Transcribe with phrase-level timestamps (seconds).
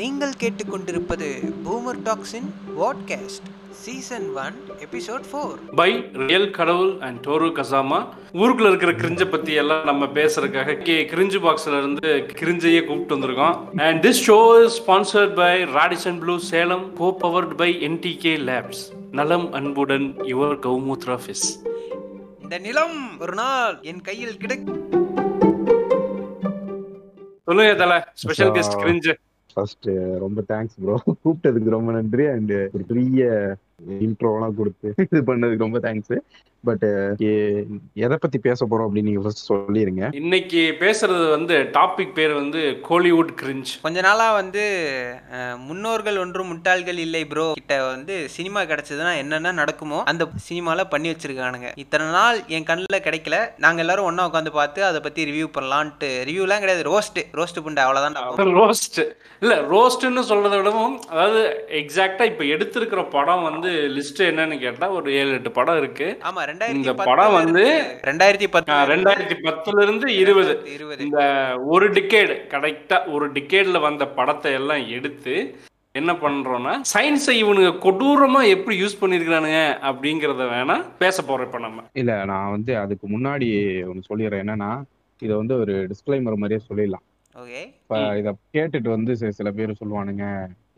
[0.00, 1.28] நீங்கள் கேட்டுக்கொண்டிருப்பது
[1.64, 3.46] boomer toxin vodcast
[3.80, 5.88] season one episode four by
[6.20, 7.98] real Kadavul and Toru Kazama
[8.34, 12.10] ஊருக்குள்ள இருக்கிற கிரிஞ்ச பத்தி எல்லாம் நம்ம பேசுறதுக்காக கே கிரிஞ்சு பாக்ஸ்ல இருந்து
[12.40, 13.56] கிரிஞ்சையே கூப்பிட்டு வந்திருக்கோம்.
[13.86, 18.82] And this show is sponsored by Radisson Blu Salem co powered by NTK labs
[19.12, 21.46] நலம் அன்புடன் யுவர் கௌமுத்ரா ஃபிஸ்
[22.42, 24.58] இந்த நிலம் ஒரு நாள் என் கையில் கிடை
[27.44, 29.12] சொல்லுங்க தல ஸ்பெஷல் கெஸ்ட் கிரிஞ்சு
[29.54, 29.88] ஃபர்ஸ்ட்
[30.18, 32.26] ரொம்ப தேங்க்ஸ் ப்ரோ கூப்பிட்டதுக்கு ரொம்ப நன்றி.
[32.26, 33.56] அண்ட் ஒரு பெரிய
[34.06, 36.14] இன்ட்ரோலாம் கொடுத்து இது பண்ணதுக்கு ரொம்ப தேங்க்ஸ்
[36.64, 36.82] பட்
[38.04, 40.02] எதை பத்தி பேச போறோம் அப்படின்னு நீங்க ஃபர்ஸ்ட் சொல்லிருங்க.
[40.20, 44.64] இன்னைக்கு பேசுறது வந்து டாபிக் பேர் வந்து கோலிவுட் கிரிஞ்ச் கொஞ்ச நாளா வந்து
[45.68, 51.70] முன்னோர்கள் ஒன்றும் முட்டாள்கள் இல்லை ப்ரோ கிட்ட வந்து சினிமா கிடைச்சதுன்னா என்னென்ன நடக்குமோ அந்த சினிமால பண்ணி வச்சிருக்கானுங்க.
[51.84, 53.38] இத்தனை நாள் என் கண்ணில் கிடைக்கல.
[53.66, 56.10] நாங்க எல்லாரும் ஒண்ணா உட்காந்து பார்த்து அதை பத்தி ரிவ்யூ பண்ணலான்ட்டு.
[56.30, 56.84] ரிவ்யூலாம் கிடையாது.
[56.92, 59.00] ரோஸ்ட் ரோஸ்ட் புண்டை அவ்வளவுதான் ரோஸ்ட்
[59.42, 61.42] இல்ல ரோஸ்ட்னு சொல்றதை விடவும் அதாவது
[61.82, 66.18] எக்ஸாக்டா இப்ப எடுத்திருக்கிற படம் வந்து லிஸ்ட் என்னன்னு கேட்டா ஒரு ஏழு எட்டு படம் இருக்கு.
[66.22, 67.64] ஆமா ரெண்டாயிரத்தி இந்த படம் வந்து
[68.04, 70.72] ரெண்டாயிரத்தி பத்து ரெண்டாயிரத்தி பத்துல இருந்து இருபது.
[70.72, 71.04] இருபது.
[71.04, 71.20] இந்த
[71.66, 75.56] ஒரு டிக்கேடு கரெக்டா ஒரு டிக்கேட்ல வந்த படத்தை எல்லாம் எடுத்து
[75.92, 81.82] என்ன பண்றோம்னா சயின்ஸை இவனுங்க கொடூரமா எப்படி யூஸ் பண்ணிருக்கானுங்க அப்படிங்கறத வேணா பேச போறோம் இப்ப நம்ம.
[81.92, 83.48] இல்ல நான் வந்து அதுக்கு முன்னாடி
[83.86, 84.42] ஒன்று சொல்லிடுறேன்.
[84.42, 84.82] என்னன்னா
[85.20, 87.04] இதை வந்து ஒரு டிஸ்க்ளைமர் மாதிரியே சொல்லிடலாம்.
[87.36, 90.24] ஓகே இப்ப இத கேட்டுட்டு வந்து சி- சில பேர் சொல்லுவானுங்க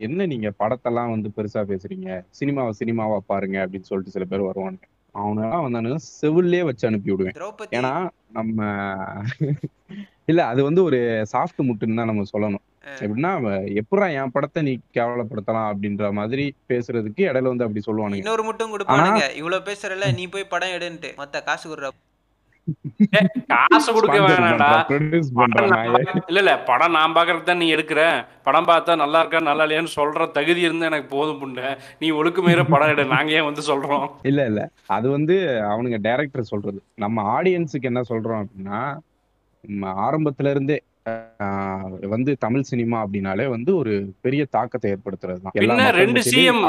[0.05, 2.09] என்ன நீங்க படத்தெல்லாம் வந்து பெருசா பேசுறீங்க?
[2.39, 4.85] சினிமாவை சினிமாவா பாருங்க அப்படின்னு சொல்லிட்டு சில பேர் வருவானுங்க.
[5.15, 7.37] அவனெல்லாம் வந்தானுங்க செவிலே வச்சு அனுப்பி விடுவேன்.
[7.77, 7.93] ஏன்னா
[8.31, 8.59] நம்ம
[10.31, 10.99] இல்ல அது வந்து ஒரு
[11.31, 12.63] சாஃப்ட் முட்டுன்னு தான் நம்ம சொல்லணும்.
[13.03, 13.31] எப்படின்னா
[13.81, 18.23] எப்படா என் படத்தை நீ கேவலப்படுத்தலாம் அப்படின்ற மாதிரி பேசுறதுக்கு இடையில வந்து அப்படி சொல்லுவானுங்க.
[18.23, 19.23] இன்னொரு மட்டும் கொடுப்பானுங்க.
[19.41, 21.11] இவ்வளவு பேசுறல நீ போய் படம் எடுன்ட்டு.
[21.21, 21.89] மொத்த காசு கொடுற.
[23.51, 24.69] காசு கொடுக்க வேணாம்டா.
[26.29, 28.01] இல்ல இல்ல படம் நான் பாக்குறது தான் நீ எடுக்கிற.
[28.47, 31.69] படம் பார்த்தா நல்லா இருக்கா நல்லா இல்லையான்னு சொல்ற தகுதி இருந்தா எனக்கு போதும் புண்டை.
[32.03, 34.05] நீ ஒழுக்குமீற படம் எடு நாங்க ஏன் வந்து சொல்றோம்?
[34.31, 34.61] இல்ல இல்ல.
[34.97, 35.37] அது வந்து
[35.71, 36.79] அவனுங்க டைரக்டர் சொல்றது.
[37.05, 38.79] நம்ம ஆடியன்ஸுக்கு என்ன சொல்றோம் அப்படின்னா
[40.07, 40.79] ஆரம்பத்துல இருந்தே
[42.15, 43.93] வந்து தமிழ் சினிமா அப்படின்னாலே வந்து ஒரு
[44.25, 45.55] பெரிய தாக்கத்தை ஏற்படுத்துறது தான்.
[46.01, 46.63] ரெண்டு சிஎம்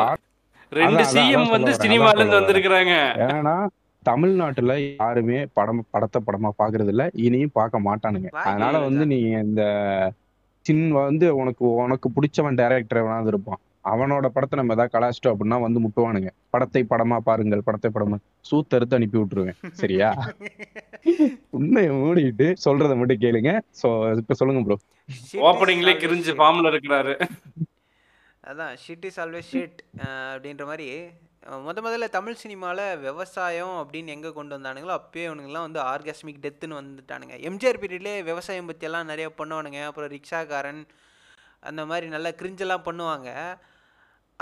[0.73, 2.95] ரெண்டு சிஎம் வந்து சினிமால இருந்து வந்திருக்கிறாங்க.
[3.31, 3.57] ஏன்னா
[4.09, 8.31] தமிழ்நாட்டுல யாருமே படம் படத்தை படமா பாக்குறது இல்ல இனியும் பார்க்க மாட்டானுங்க.
[8.49, 9.63] அதனால வந்து நீ இந்த
[10.67, 13.61] சின்ன வந்து உனக்கு உனக்கு பிடிச்சவன் டைரக்டர் எவனாவது இருப்பான்.
[13.93, 16.31] அவனோட படத்தை நம்ம ஏதாவது கலாச்சிட்டோம் அப்படின்னா வந்து முட்டுவானுங்க.
[16.55, 18.17] படத்தை படமா பாருங்கள் படத்தை படமா.
[18.51, 19.59] சூத்தறுத்து அனுப்பி விட்டுருவேன்.
[19.83, 20.09] சரியா?
[21.59, 23.51] உண்மையை மூடிட்டு சொல்றதை மட்டும் கேளுங்க.
[23.83, 23.89] சோ
[24.23, 24.79] இப்ப சொல்லுங்க ப்ரோ
[25.49, 27.15] ஓப்பனிங்லேயே கிரிஞ்சு ஃபார்ம்ல இருக்கிறாரு.
[28.45, 29.79] அதான் ஷிட் இஸ் ஆல்வேஸ் ஷிட்
[30.33, 30.89] அப்படின்ற மாதிரி
[31.65, 37.35] முத முதல்ல தமிழ் சினிமாவில் விவசாயம் அப்படின்னு எங்கே கொண்டு வந்தானுங்களோ அப்பயே அவனுங்கெல்லாம் வந்து ஆர்காஸ்மிக் டெத்துன்னு வந்துட்டானுங்க.
[37.49, 39.81] எம்ஜிஆர் பீரியட்லேயே விவசாயம் பற்றியெல்லாம் நிறைய பண்ணுவானுங்க.
[39.89, 40.81] அப்புறம் ரிக்ஷாக்காரன்
[41.71, 43.29] அந்த மாதிரி நல்லா கிரிஞ்செல்லாம் பண்ணுவாங்க.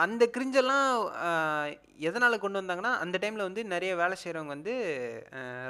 [0.05, 0.89] அந்த கிரிஞ்செல்லாம்
[2.09, 4.75] எதனால் கொண்டு வந்தாங்கன்னா அந்த டைமில் வந்து நிறைய வேலை செய்கிறவங்க வந்து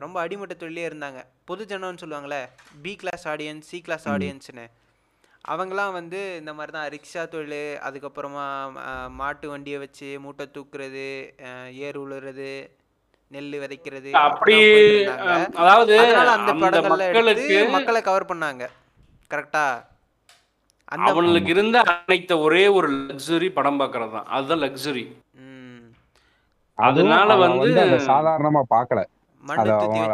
[0.05, 1.21] ரொம்ப அடிமட்ட தொழிலே இருந்தாங்க.
[1.51, 2.43] பொதுஜனம்னு சொல்லுவாங்களே
[2.85, 4.67] B class audience C class ஆடியன்ஸ்னு
[5.45, 8.45] அவங்களாம் வந்து இந்த மாதிரி தான் ரிக்ஷா தொழில் அதுக்கப்புறமா
[9.17, 11.07] மாட்டு வண்டியை வச்சு மூட்டை தூக்குறது
[11.47, 12.51] அஹ், ஏர் உழுறது
[13.33, 14.57] நெல் விதைக்கிறது அப்படி
[15.61, 15.95] அதாவது
[16.35, 18.65] அந்த படங்கள்ல எடுத்து மக்களை கவர் பண்ணாங்க.
[19.31, 19.65] கரெக்டா
[20.89, 25.05] அந்த அவனுக்கு இருந்த அனைத்த ஒரே ஒரு லக்ஸுரி படம் பார்க்கறது தான் அதுதான் லக்ஸுரி
[25.43, 25.85] ம்,
[26.79, 27.71] அதனால வந்து
[28.09, 29.05] சாதாரணமா தூத்தி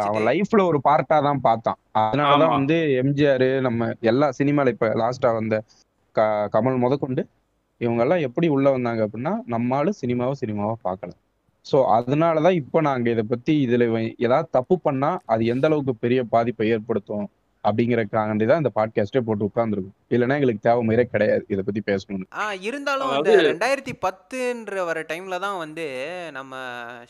[0.05, 1.79] அவன் லைஃப்ல ஒரு பார்ட்டா தான் பார்த்தான்.
[1.99, 2.55] அதனாலதான்.
[2.57, 5.55] வந்து எம்ஜிஆர் நம்ம எல்லா சினிமால இப்ப லாஸ்டா வந்த
[6.53, 7.21] கமல் முதற்கொண்டு
[7.81, 11.11] இவங்க எல்லாம் எப்படி உள்ள வந்தாங்க அப்படின்னா நம்மால சினிமாவை சினிமாவா பார்க்கல.
[11.65, 13.85] சோ அதனாலதான் இப்ப நாங்க இத பத்தி இதுல
[14.25, 17.25] ஏதாவது தப்பு பண்ணா அது எந்த அளவுக்கு பெரிய பாதிப்பை ஏற்படுத்தும்
[17.63, 19.91] அப்படிங்கறக்காண்டி தான் இந்த பாட்காஸ்டே போட்டு உட்கார்ந்துருக்கும்.
[20.09, 21.45] இல்லைன்னா எங்களுக்கு தேவை முறை கிடையாது.
[21.47, 22.23] இதை பத்தி பேசணும்னு.
[22.33, 26.55] ஆ இருந்தாலும் அந்த அதாவது- ரெண்டாயிரத்தி பத்துன்ற வர டைம்ல தான் வந்து நம்ம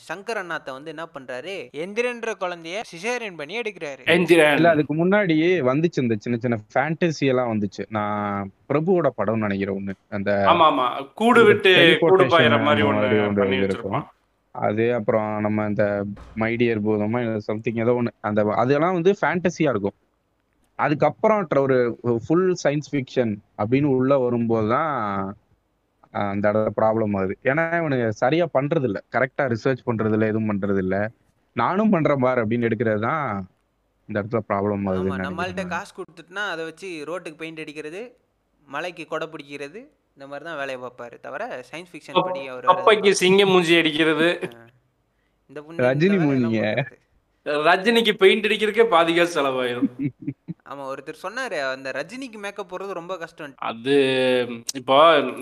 [0.09, 1.69] சங்கர் அண்ணாத்த வந்து என்ன பண்றாரு?
[1.77, 3.97] எந்திரன்ற குழந்தைய சிசேரியன் பண்ணி எடுக்கிறாரு.
[4.05, 4.55] எந்திரன்.
[4.55, 7.85] இல்ல அதுக்கு முன்னாடியே வந்துச்சு இந்த சின்ன சின்ன ஃபேண்டசி எல்லாம் வந்துச்சு.
[7.89, 9.93] நான் பிரபுவோட படம் நினைக்கிறேன் ஒண்ணு.
[10.09, 14.05] அந்த ஆமா ஆமா கூடு விட்டு கூடு பாயிற மாதிரி ஒண்ணு இருக்கும்.
[14.51, 16.03] அது அப்புறம் நம்ம இந்த
[16.35, 18.07] மைடியர் பூதமா சம்திங் ஏதோ ஒண்ணு.
[18.19, 19.93] அந்த அதெல்லாம் வந்து ஃபேண்டசியா இருக்கும்.
[20.79, 21.77] அதுக்கப்புறம் ஒரு
[22.25, 23.31] ஃபுல் சயின்ஸ் ஃபிக்ஷன்
[23.61, 24.91] அப்படின்னு உள்ள வரும்போது தான்
[26.29, 27.33] அந்த இடத்துல ப்ராப்ளம் ஆகுது.
[27.49, 30.95] ஏன்னா இவனுக்கு சரியா பண்றது இல்ல கரெக்டா ரிசர்ச் பண்றது இல்ல எதுவும் பண்றது இல்ல
[31.55, 33.23] நானும் பண்றேன் பார் அப்படின்னு எடுக்கிறது தான்
[34.09, 38.01] இந்த இடத்துல ப்ராப்ளம் ஆமா ஆகுதுன்னு நம்மள்ட்ட காசு கொடுத்துட்டுனா அதை வச்சு ரோட்டுக்கு பெயிண்ட் அடிக்கிறது
[38.67, 39.79] மலைக்கு கொடை பிடிக்கிறது
[40.15, 44.29] இந்த மாதிரி தான் வேலையை பார்ப்பாரு தவிர சயின்ஸ் ஃபிக்ஷன் படி அவர் அப்பைக்கு சிங்கம் மூஞ்சி அடிக்கிறது.
[45.49, 46.63] இந்த ரஜினி மூஞ்சிங்க.
[47.67, 49.89] ரஜினிக்கு பெயிண்ட் அடிக்கிறதுக்கே பாதி காசு செலவாயிரும்.
[50.69, 53.95] ஆமா ஒருத்தர் சொன்னாரு அந்த ரஜினிக்கு மேக்கப் போடுறது ரொம்ப கஷ்டம் அது
[54.75, 54.97] இப்போ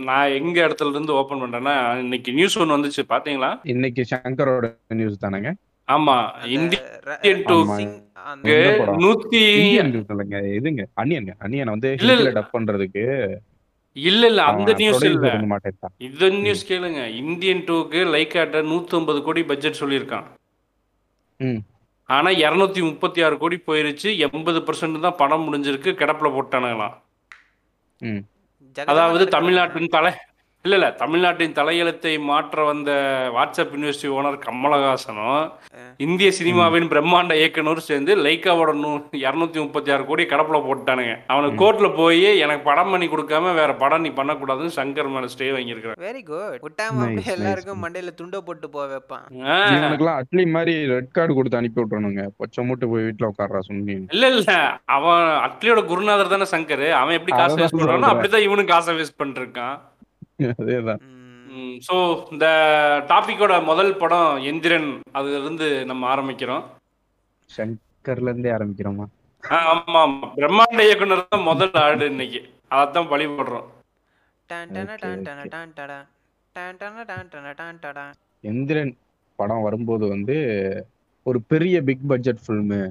[0.08, 3.50] நான் எங்க இடத்துல இருந்து ஓபன் பண்றேன்னா இன்னைக்கு நியூஸ் ஒன்று வந்துச்சு பாத்தீங்களா?
[3.66, 4.68] இன்னைக்கு சங்கரோட
[5.00, 5.52] நியூஸ் தானேங்க?
[5.88, 6.16] ஆமா
[6.56, 7.44] இந்தியன்
[8.80, 8.98] படம்?
[9.04, 9.42] நூத்தி
[10.58, 12.16] இதுங்க அன்னியன் அன்னியன் வந்து இல்ல, இல்ல.
[12.16, 13.04] ஹிந்தில டப் பண்றதுக்கு.
[13.96, 15.28] இல்ல இல்ல அந்த நியூஸ் இல்ல.
[16.08, 17.02] இந்த நியூஸ் கேளுங்க.
[17.22, 20.28] இந்தியன் டூக்கு லைக்காட்ட நூத்தி ஐம்பது கோடி பட்ஜெட் சொல்லியிருக்கான்.
[22.10, 22.14] ம்.
[22.16, 26.96] ஆனா இருநூத்தி முப்பத்தி ஆறு கோடி போயிருச்சு எண்பது பர்சன்ட் தான் படம் முடிஞ்சிருக்கு கிடப்புல போட்டானுங்களாம்
[28.88, 29.24] அதாவது.
[29.36, 30.12] தமிழ்நாட்டின் தலை
[30.66, 30.88] இல்ல இல்ல.
[31.02, 32.92] தமிழ்நாட்டின் தலையெழுத்தை மாற்ற வந்த
[33.36, 35.44] வாட்ஸ்அப் யூனிவர்சிட்டி ஓனர் கமலஹாசனும்
[36.06, 38.90] இந்திய சினிமாவின் பிரம்மாண்ட இயக்குனர் சேர்ந்து லைக்காவோட நூ
[39.22, 44.04] இரநூத்தி முப்பத்தி ஆறு கோடி கடப்புல போட்டானுங்க அவனுக்கு கோர்ட்ல போய் எனக்கு படம் பண்ணி கொடுக்காம வேற படம்
[44.06, 46.00] நீ பண்ணக்கூடாதுன்னு சங்கர் மேல ஸ்டே வாங்கியிருக்கிறான்.
[46.08, 47.82] வெரி குட் விட்டாம எல்லாருக்கும்.
[47.86, 49.26] மண்டையில துண்ட போட்டு போக வைப்பான்.
[50.20, 52.26] அட்லி மாதிரி ரெட் கார்டு கொடுத்து அனுப்பி விட்டுறணுங்க.
[52.40, 54.52] பொச்சை மூட்டு போய் வீட்டுல உட்கார்றா சுண்ணி இல்ல இல்ல.
[54.98, 56.88] அவன் அட்லியோட குருநாதர் தானே சங்கர்.
[57.02, 58.12] அவன் எப்படி காசு வேஸ்ட் பண்றானோ.
[58.14, 59.78] அப்படிதான் இவனும் காசை வேஸ்ட் பண்ணிருக்கான்
[60.60, 61.02] அதேதான்.
[61.86, 61.96] ஸோ
[62.34, 62.48] இந்த
[63.10, 66.64] டாபிக்கோட முதல் படம் எந்திரன் அதுல இருந்து நம்ம ஆரம்பிக்கிறோம்
[67.50, 69.06] சங்கர்ல இருந்தே ஆரம்பிக்கிறோமா
[69.70, 72.42] ஆமா ஆமா பிரம்மாண்ட இயக்குனர் தான் முதல் ஆடு இன்னைக்கு
[72.74, 73.68] அதான் பழி போடுறோம்
[74.50, 75.52] டான் டான Okay, டான் டான okay.
[75.54, 75.98] டான் டடா.
[76.56, 78.06] டான் டான டான் டான டான் டடா.
[78.44, 78.94] எந்திரன்
[79.40, 80.36] படம் வரும்போது வந்து
[81.26, 82.82] ஒரு பெரிய பிக் பட்ஜெட் ஃபில்மு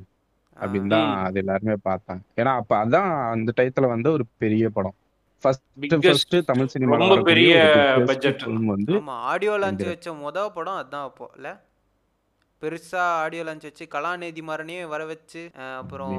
[0.57, 1.09] அப்படின்னு தான்.
[1.27, 4.97] அது எல்லாருமே பார்த்தாங்க ஏன்னா அப்ப அதான் அந்த டயத்துல வந்து ஒரு பெரிய படம்
[5.45, 7.55] first Biggest, first Tamil cinema ரொம்ப பெரிய
[8.09, 8.37] budget.
[8.43, 9.85] ஃபில்ம் வந்து ஆமா ஆடியோ லான்ச்.
[9.89, 11.49] வச்ச முத படம் அதான் அப்போ இல்ல
[12.63, 15.43] பெருசா ஆடியோ லான்ச் வச்சு கலாநிதி மாறனையும் வர வச்சு
[15.81, 16.15] அப்புறம்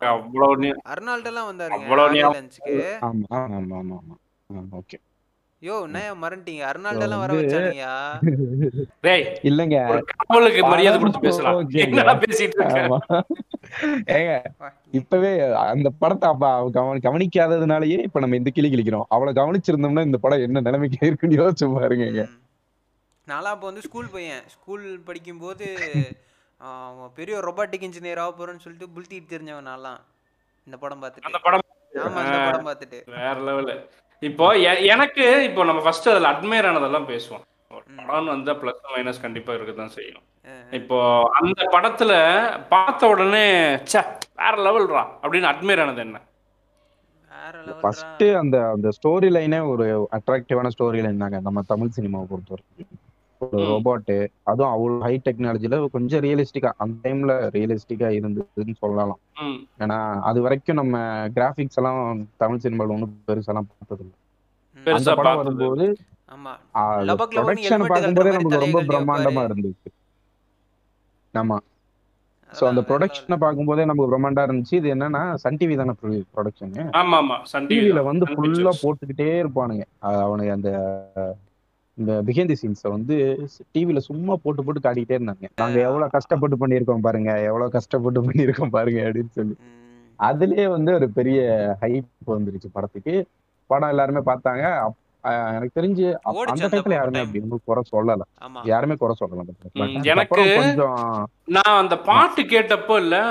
[0.00, 0.68] அவ்வளவு
[1.46, 2.76] வந்தாருங்க அவ்வளவு ஆடியோ ஞாபகம் லான்ச்சுக்கு
[3.08, 3.98] ஆமா ஆமா ஆமா
[4.50, 4.98] ஆமா ஓகே
[5.66, 6.62] யோ என்னையா மறந்துட்டீங்க?
[6.68, 7.94] அர்னால்டெல்லாம் வர வச்சானுங்கயா
[9.06, 9.78] டேய் இல்லங்க.
[10.12, 11.58] காவலுக்கு மரியாதை கொடுத்து பேசலாம்.
[11.84, 13.18] என்னடா பேசிட்டு இருக்க.
[14.16, 14.32] ஏங்க
[15.00, 15.32] இப்பவே
[15.72, 16.52] அந்த படத்தை அப்ப
[17.08, 19.06] கவனிக்காததுனாலயே இப்ப நம்ம இந்த கிளி கிளிக்கிறோம்.
[19.16, 22.26] அவளை கவனிச்சிருந்தோம்னா இந்த படம் என்ன நிலைமைக்கு இருக்குன்னு யோசிச்சு பாருங்க.
[23.26, 24.42] நான்லாம் அப்போ வந்து ஸ்கூல் பையன்.
[24.56, 25.66] ஸ்கூல் படிக்கும்போது
[27.18, 30.00] பெரிய ரொபாட்டிக் இன்ஜினியர் ஆக போறேன்னு சொல்லிட்டு புல்த்திட்டு தெரிஞ்சவன் நான்லாம்.
[30.68, 31.44] இந்த படம் அந்த பார்த்துட்டு.
[31.48, 31.66] படம்
[32.06, 32.98] ஆமா இந்த படம் பார்த்துட்டு.
[33.16, 33.74] வேற லெவலு
[34.22, 34.46] இப்போ
[34.92, 37.44] எனக்கு இப்போ நம்ம ஃபர்ஸ்ட் அதுல அட்மையர் ஆனதெல்லாம் பேசுவோம்.
[38.00, 40.24] படம்னு வந்தா பிளஸ் மைனஸ் கண்டிப்பா இருக்கதான் செய்யும்.
[40.78, 40.98] இப்போ
[41.38, 42.12] அந்த படத்துல
[42.72, 43.44] பார்த்த உடனே
[43.84, 44.00] ச்சே
[44.40, 46.18] வேற லெவல்ரா அப்படின்னு அட்மையர் ஆனது என்ன?
[47.80, 49.86] ஃபர்ஸ்ட் அந்த அந்த ஸ்டோரி லைனே ஒரு
[50.16, 52.99] அட்ராக்டிவான ஸ்டோரி லைன் தாங்க நம்ம தமிழ் சினிமாவை பொறுத்த வரைக்கும்
[53.40, 53.60] ஒரு.
[53.64, 59.20] ரோபோட்டு அதுவும் அவ்வளோ ஹை டெக்னாலஜில கொஞ்சம் ரியலிஸ்டிக்கா அந்த டைம்ல ரியலிஸ்டிக்கா இருந்ததுன்னு சொல்லலாம்.
[59.42, 59.58] ம்.
[59.78, 60.96] ஏன்னா அது வரைக்கும் நம்ம
[61.36, 62.02] கிராபிக்ஸ் எல்லாம்
[62.36, 64.16] தமிழ் சினிமாவில் ஒன்றும் பெருசெல்லாம் பார்த்தது இல்லை.
[64.76, 65.86] அந்த பெருசா படம் பார்த்தது வரும்போது
[67.36, 69.90] ப்ரொடக்ஷன் பார்க்கும்போதே நமக்கு ரொம்ப பிரம்மாண்டமா இருந்துச்சு.
[71.34, 71.56] ஆமா.
[72.52, 74.74] சோ அந்த ப்ரொடக்ஷனை பார்க்கும்போதே நமக்கு பிரம்மாண்டா இருந்துச்சு.
[74.80, 75.92] இது என்னன்னா சன் டிவி தானே
[76.34, 79.84] ப்ரொடக்ஷன் ஆமா ஆமா சன் டிவி டிவில வந்து ஃபுல்லா போட்டுக்கிட்டே இருப்பானுங்க.
[80.02, 80.70] அஹ் அவனுங்க அந்த
[81.94, 85.48] இந்த பிஹைண்ட் தி சீன்ஸை வந்து டிவில சும்மா போட்டு போட்டு காட்டிக்கிட்டே இருந்தாங்க.
[85.56, 89.56] நாங்க எவ்வளவு கஷ்டப்பட்டு பண்ணியிருக்கோம் பாருங்க எவ்வளவு கஷ்டப்பட்டு பண்ணியிருக்கோம் பாருங்க அப்படின்னு சொல்லி.
[90.18, 91.40] அதுலயே வந்து ஒரு பெரிய
[91.80, 93.26] ஹைப் வந்துருச்சு படத்துக்கு.
[93.66, 94.86] படம் எல்லாருமே பார்த்தாங்க.
[95.22, 96.14] எனக்கு தெரிஞ்சு
[96.44, 96.92] அந்த time.
[96.92, 98.20] யாருமே அப்படி ஒன்றும் குறை சொல்லல.
[98.66, 99.38] யாருமே குறை சொல்லல
[99.74, 103.22] எனக்கு- கொஞ்சம் நான் அந்த பாட்டு கேட்டப்போ இல்ல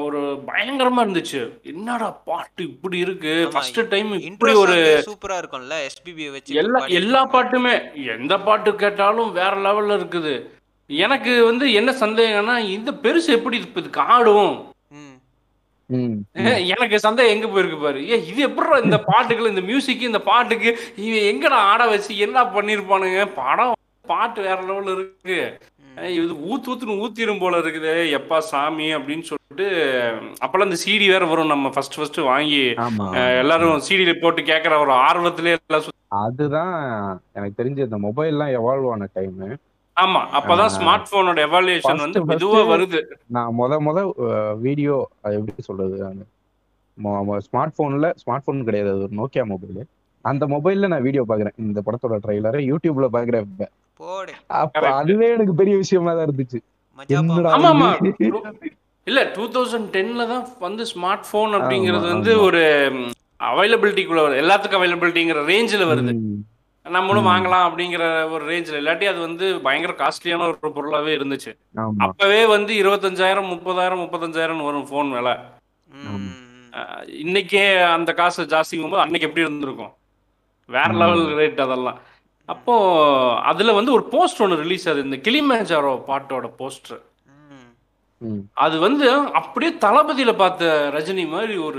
[0.00, 1.40] ஒரு பயங்கரமா இருந்துச்சு.
[1.64, 3.32] என்னடா பாட்டு இப்படி இருக்கு?
[3.54, 4.76] ஃபர்ஸ்ட் டைம் இப்படி ஒரு
[5.08, 7.20] சூப்பரா இருக்கும்ல எஸ்பிபி வச்சு எல்லா எல்லா.
[7.34, 7.74] பாட்டுமே
[8.14, 10.34] எந்த பாட்டு கேட்டாலும் வேற லெவல்ல இருக்குது.
[10.90, 14.54] எனக்கு வந்து என்ன சந்தேகம்னா இந்த பெருசு எப்படி இப்ப இதுக்கு ஆடும்
[14.96, 15.14] ம்.
[15.90, 16.16] ம்,
[16.72, 18.00] எனக்கு சந்தேகம் எங்க போயிருக்கு பாரு.
[18.08, 20.70] ஏ இது எப்படி இந்த பாட்டுகள் இந்த மியூசிக் இந்த பாட்டுக்கு
[21.04, 23.20] இவன் எங்கடா ஆட வச்சு என்ன பண்ணிருப்பானுங்க?
[23.36, 23.74] படம்
[24.04, 25.38] பாட்டு வேற லெவல்ல இருக்கு.
[26.16, 27.92] இது ஊத்து ஊத்துன்னு ஊத்திரும் போல இருக்குது.
[28.18, 29.66] எப்பா சாமி அப்படின்னு சொல்லிட்டு
[30.44, 31.52] அப்பெல்லாம் இந்த சிடி வேற வரும்.
[31.52, 32.60] நம்ம ஃபர்ஸ்ட் ஃபர்ஸ்ட் வாங்கி
[33.42, 36.74] எல்லாரும் சிடியில போட்டு கேட்கற ஒரு ஆர்வத்திலே எல்லாம் அதுதான்
[37.36, 39.40] எனக்கு தெரிஞ்சு இந்த மொபைல் எல்லாம் எவால்வ் ஆன டைம்
[39.96, 40.20] ஆமா.
[40.38, 40.72] அப்பதான்.
[40.76, 43.00] ஸ்மார்ட் போனோட எவாலுவேஷன் வந்து மெதுவா வருது.
[43.34, 43.98] நான் முத முத
[44.64, 44.96] வீடியோ
[45.38, 45.96] எப்படி சொல்றது?
[47.46, 48.92] ஸ்மார்ட் போன்ல ஸ்மார்ட் போன் கிடையாது.
[49.06, 49.80] ஒரு நோக்கியா மொபைல்
[50.24, 53.50] அந்த மொபைல்ல நான் வீடியோ பாக்குறேன் இந்த படத்தோட ட்ரைலரை யூடியூப்ல பாக்குறேன்.
[54.00, 54.32] போடு.
[54.60, 54.82] அப்ப.
[54.98, 56.58] அதுவே எனக்கு பெரிய விஷயமா தான் இருந்துச்சு.
[56.98, 58.28] மஜா என்னடா ஆமா ஆமா இது?
[59.06, 62.32] இல்ல டூ தௌசண்ட் டென்ல தான் வந்து ஸ்மார்ட் போன் அப்படிங்கிறது வந்து.
[62.40, 62.62] ஒரு
[63.40, 64.42] அவைலபிலிட்டிக்குள்ள வருது.
[64.44, 66.12] எல்லாத்துக்கும் அவைலபிலிட்டிங்கிற ரேஞ்சில் வருது.
[66.86, 67.28] நம்மளும்.
[67.28, 71.52] வாங்கலாம் அப்படிங்கிற ஒரு ரேஞ்சில் இல்லாட்டி அது வந்து பயங்கர காஸ்ட்லியான ஒரு பொருளாவே இருந்துச்சு.
[72.04, 75.34] அப்பவே வந்து இருபத்தஞ்சாயிரம் முப்பதாயிரம் முப்பத்தஞ்சாயிரம் வரும் ஃபோன் விலை
[77.20, 77.62] இன்னைக்கே
[77.92, 79.92] அந்த காசு ஜாஸ்திங்கும் போது அன்னைக்கு எப்படி இருந்திருக்கும்?
[80.68, 80.88] வேற.
[81.00, 81.98] லெவல் ரேட் அதெல்லாம்.
[82.46, 85.02] அப்போ அதுல வந்து ஒரு போஸ்ட் ஒன்று ரிலீஸ் ஆகுது.
[85.02, 87.02] இந்த கிளிமேஜாரோ பாட்டோட போஸ்டர்.
[88.54, 91.78] அது வந்து அப்படியே தளபதியில பார்த்த ரஜினி மாதிரி ஒரு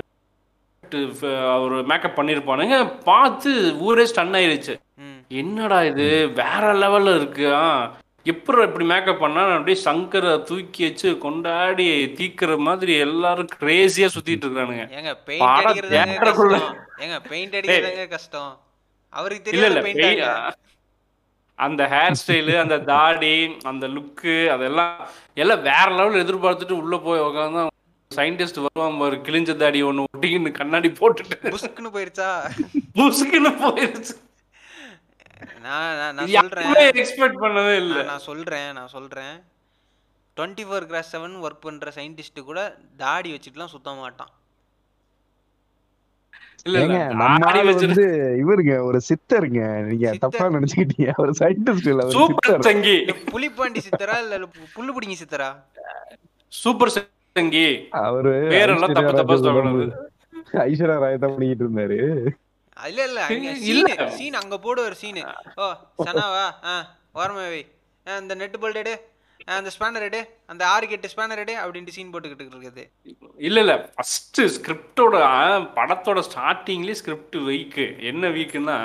[1.62, 4.80] ஒரு மேக்கப் பண்ணியிருப்பானுங்க பார்த்து ஊரே ஸ்டன் ஆயிருச்சு.
[4.96, 5.18] ம்.
[5.28, 6.28] என்னடா இது?
[6.28, 7.54] வேற லெவல்ல இருக்கு.
[7.54, 7.92] ஆ
[8.24, 9.46] எப்படி இப்படி மேக்கப் பண்ணா?
[9.46, 14.92] அப்படியே சங்கரை தூக்கி வச்சு கொண்டாடி தீக்கிற மாதிரி எல்லாரும் கிரேசியா சுத்திட்டு இருக்கானுங்க.
[14.92, 15.50] ஏங்க பெயிண்ட்
[15.94, 16.76] theatreக்குள்ள-
[18.08, 18.58] கஷ்டம்.
[19.18, 19.52] அவருக்கு
[19.88, 20.24] பெய்-
[21.60, 23.34] அந்த ஹேர் ஸ்டைலு அந்த தாடி
[23.64, 24.98] அந்த லுக்கு அதெல்லாம்
[25.34, 27.64] எல்லாம் வேற லெவல் எதிர்பார்த்துட்டு உள்ள போய் உட்காந்து
[28.12, 31.38] சயின்டிஸ்ட் வருவான் பாரு கிழிஞ்ச தாடி ஒண்ணு ஒட்டிக்கின்னு கண்ணாடி போட்டுட்டு.
[31.50, 32.30] புஸ்க்குன்னு போயிருச்சா?
[32.96, 34.14] முசுக்குன்னு போயிருச்சு.
[35.62, 36.72] நான் நான் சொல்றேன்.
[36.94, 37.96] எக்ஸ்பெக்ட் பண்ணவே இல்ல.
[37.96, 39.36] நான் நான் சொல்றேன் நான் சொல்றேன்.
[40.38, 42.62] Twenty four cross seven work பண்ற சயின்டிஸ்ட் கூட
[42.98, 44.32] தாடி வச்சுட்டுலாம் சுத்த மாட்டான்
[46.34, 49.82] இல்ல ஏங்க இல்ல நம்ம தாடி ஆளு வச்சுட்டு வந்து இவருங்க ஒரு சித்தருங்க.
[49.82, 50.14] நீங்க.
[50.20, 51.12] தப்பா நினைச்சுக்கிட்டீங்க.
[51.18, 52.62] ஒரு சயின்டிஸ்ட் இல்ல ஒரு சூப்பர் சித்தர்.
[52.62, 53.06] சங்கி.
[53.32, 55.56] புலிப்பாண்டி சித்தரா இல்ல பு- புல்லு பிடிங்கி சித்தரா?
[56.48, 56.92] சூப்பர்
[57.34, 57.88] சங்கி.
[57.90, 60.06] அவரு பேரெல்லாம் தப்பு தப்பா
[60.54, 62.26] ஐஸ்வர்யா ராய் தான் பண்ணிட்டு இருந்தாரு.
[62.88, 64.10] இல்ல இல்ல அங்க இல்ல.
[64.10, 65.24] சீனு அங்க போடு ஒரு சீனு.
[65.56, 65.72] ஓ
[66.06, 67.68] சனாவா ஆ ஓரமா வை.
[68.08, 69.17] ஆ, இந்த நெட் போல்ட் எடு ஆ,
[69.48, 72.84] அந்த ஸ்பேனர் எடு அந்த ஆறு எட்டு ஸ்பேனர் எடு அப்படின்ட்டு சீன் போட்டுக்கிட்டு இருக்குது
[73.40, 73.74] இல்ல இல்ல.
[73.94, 75.16] ஃபர்ஸ்ட் ஸ்கிரிப்டோட
[75.78, 78.78] படத்தோட ஸ்டார்டிங்லயே ஸ்கிரிப்ட் வீக்கு என்ன வீக்குன்னா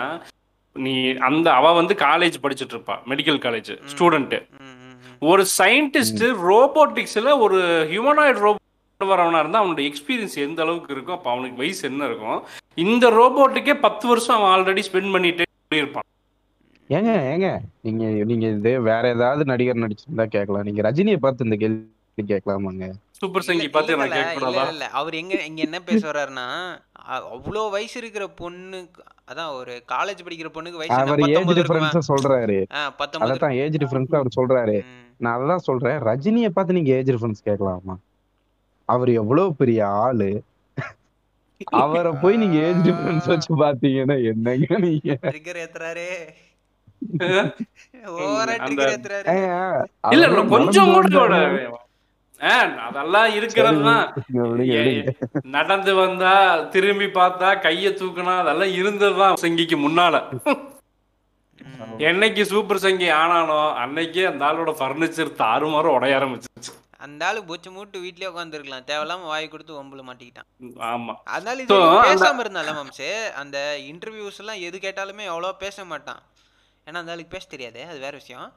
[0.76, 5.16] நீ அந்த அவ வந்து காலேஜ் படிச்சிட்டு இருப்பா மெடிக்கல் காலேஜ் ஸ்டூடெண்ட் ம், ம், ம்.
[5.23, 7.59] ஒரு சயின்டிஸ்ட் ரோபோட்டிக்ஸ்ல ஒரு
[7.90, 8.61] ஹியூமனாய்டு ரோபோட்
[9.00, 12.40] வரவனா இருந்தா அவனோட எக்ஸ்பீரியன்ஸ் எந்த அளவுக்கு இருக்கும் அப்ப அவனுக்கு வயசு என்ன இருக்கும்?
[12.78, 16.07] இந்த ரோபோட்டுக்கே பத்து வருஷம் அவன் ஆல்ரெடி ஸ்பெண்ட் பண்ணிட்டே இருப்பான்.
[16.91, 17.49] ஏங்க ஏங்க
[17.83, 20.65] நீங்க நீங்க இது வேற ஏதாவது நடிகர் நடிச்சிருந்தா கேட்கலாம்.
[20.65, 21.89] நீங்க ரஜினியை பார்த்து இந்த கேள்வி
[22.29, 22.87] கேட்கலாமாங்க?
[23.21, 24.87] சூப்பர் சங்கி பார்த்து நான் இல்ல, கேட்க இல்ல.
[24.93, 26.47] அவர் எங்க இங்க என்ன பேச வர்றாருன்னா
[27.31, 31.89] அவ்வளோ வயசு இருக்கிற பொண்ணுக்கு அதான் ஒரு காலேஜ் படிக்கிற பொண்ணுக்கு வயசு அவர் ஏஜ் 19 இருக்குமா?
[31.89, 32.59] டிஃபரன்ஸ் சொல்றாரு.
[32.73, 34.77] ஆ, 19 அதத்தான் ஏஜ் டிஃபரன்ஸ் அவர் சொல்றாரு.
[35.17, 37.97] நான் அதான் சொல்றேன் ரஜினியை பார்த்து நீங்க ஏஜ் டிஃபரன்ஸ் கேட்கலாமா?
[38.89, 40.31] அவர் எவ்வளவு பெரிய ஆளு?
[41.81, 45.11] அவரை போய் நீங்க ஏஜ் டிஃபரன்ஸ் வச்சு பாத்தீங்கன்னா என்னங்க நீங்க?
[50.15, 51.37] இல்ல கொஞ்சம் கூட
[52.87, 55.13] அதெல்லாம் இருக்கிறது தான் விடுங்க, விடுங்க.
[55.57, 56.33] நடந்து வந்தா
[56.75, 60.15] திரும்பி பார்த்தா கைய தூக்குனா அதெல்லாம் இருந்ததுதான் சங்கிக்கு முன்னால.
[62.11, 66.73] என்னைக்கு சூப்பர் சங்கி ஆனானோ அன்னைக்கே அந்த ஆளோட பர்னிச்சர் தாறுமாறு உடைய ஆரம்பிச்சிருச்சு.
[67.07, 70.49] அந்த ஆளு பொச்சு மூட்டு வீட்லயே உட்காந்துருக்கலாம் தேவையில்லாம வாய் கொடுத்து ஒம்புல மாட்டிக்கிட்டான்.
[70.93, 71.15] ஆமா.
[71.35, 71.79] அதனால இது
[72.09, 73.11] பேசாம இருந்தால மாம்சே
[73.43, 73.59] அந்த
[73.93, 76.21] இன்டர்வியூஸ் எல்லாம் எது கேட்டாலுமே அவ்வளவா பேச மாட்டான்.
[76.87, 78.53] ஏன்னா அந்த ஆளுக்கு பேச தெரியாது அது வேற விஷயம்.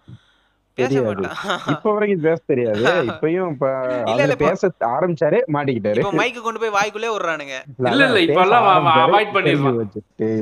[0.73, 1.01] பேச.
[1.01, 1.59] மாட்டான்.
[1.67, 2.79] இப்ப வரைக்கும் பேச தெரியாது.
[3.11, 5.97] இப்பயும் இப்ப இல்ல, பேச ஆரம்பிச்சாரே மாட்டிக்கிட்டாரு.
[5.97, 7.61] இப்ப மைக்கு கொண்டு போய் வாய்க்குள்ளே விடுறானுங்க.
[7.79, 8.85] இல்ல, இல்ல, இப்ப எல்லாம்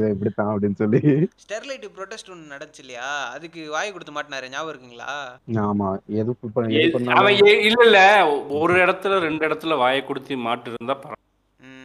[0.09, 0.97] இப்படித்தான் அப்படின்னு சொல்லி.
[0.97, 3.29] ஸ்டெர்லைட் ப்ரொடெஸ்ட் ஒன்று நடந்துச்சு இல்லையா?
[3.29, 4.49] அதுக்கு வாய் கொடுத்து மாட்டினாரு.
[4.49, 5.39] ஞாபகம் இருக்குங்களா?
[5.53, 5.99] ஆமா.
[6.07, 8.27] எது இப்ப ஏ- எது அவன் இல்ல இல்ல.
[8.49, 10.99] ஒரு இடத்துல ரெண்டு இடத்துல வாயை கொடுத்து மாட்டு இருந்தா.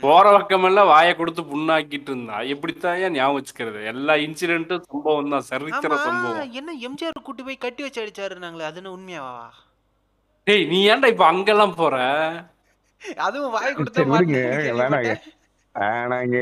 [0.03, 2.37] போற பக்கமெல்லாம் வாயை கொடுத்து புண்ணாக்கிட்டு இருந்தா.
[2.55, 3.81] எப்படித்தான் ஏன் ஞாபகம் வச்சுக்கிறது?
[3.93, 5.47] எல்லா இன்சிடென்ட்டும் சம்பவம் தான்.
[5.51, 6.53] சரித்திர சம்பவம்.
[6.61, 9.37] என்ன எம்ஜிஆர் கூட்டி போய் கட்டி வச்சு அடிச்சாரு நாங்களே அது என்ன உண்மையாவா?
[10.47, 11.97] டேய் நீ ஏன்டா இப்ப அங்கெல்லாம் போற?
[13.27, 15.13] அதுவும் வாய் கொடுத்து வேணாங்க.
[15.75, 16.37] வேணாங்க.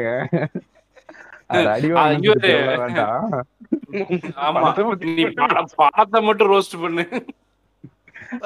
[5.80, 7.04] படத்தை மட்டும் ரோஸ்ட் பண்ணு.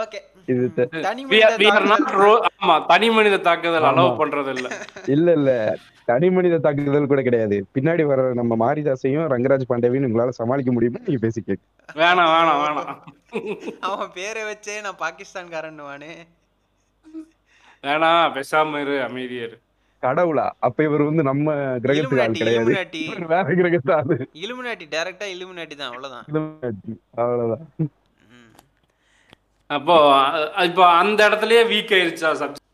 [0.03, 0.19] ஓகே
[0.53, 0.65] இது
[2.61, 3.87] ஆமா தனி மனித தாக்குதல்.
[3.91, 4.69] அலோவ் பண்றது இல்ல
[5.15, 5.51] இல்ல இல்ல.
[6.09, 7.57] தனி மனித தாக்குதல் கூட கிடையாது.
[7.75, 11.01] பின்னாடி வர நம்ம மாரிதாசையும் ரங்கராஜ் பாண்டேவையும் உங்களால சமாளிக்க முடியுமா?
[11.07, 11.65] நீங்க பேசி கேட்க
[12.03, 12.91] வேணாம் வேணாம் வேணாம்.
[13.89, 16.13] அவன் பேரை வச்சே நான் பாகிஸ்தான்காரன்னுவானே
[17.85, 19.59] வேணாம் பேசாம இரு அமைதியா இரு.
[20.03, 21.47] கடவுளா அப்ப இவர் வந்து நம்ம
[21.85, 22.73] கிரகத்துக்கு ஆள் கிடையாது.
[23.33, 26.27] வேற கிரகத்து ஆளு இலுமினாட்டி டைரக்டா இலுமினாட்டி தான் அவ்வளவுதான்.
[26.31, 26.95] Illuminati.
[27.23, 27.65] அவ்வளவுதான்.
[29.77, 29.97] அப்போ
[30.69, 32.67] இப்போ அந்த இடத்துலயே வீக் ஆயிருச்சா சப்ஜெக்ட்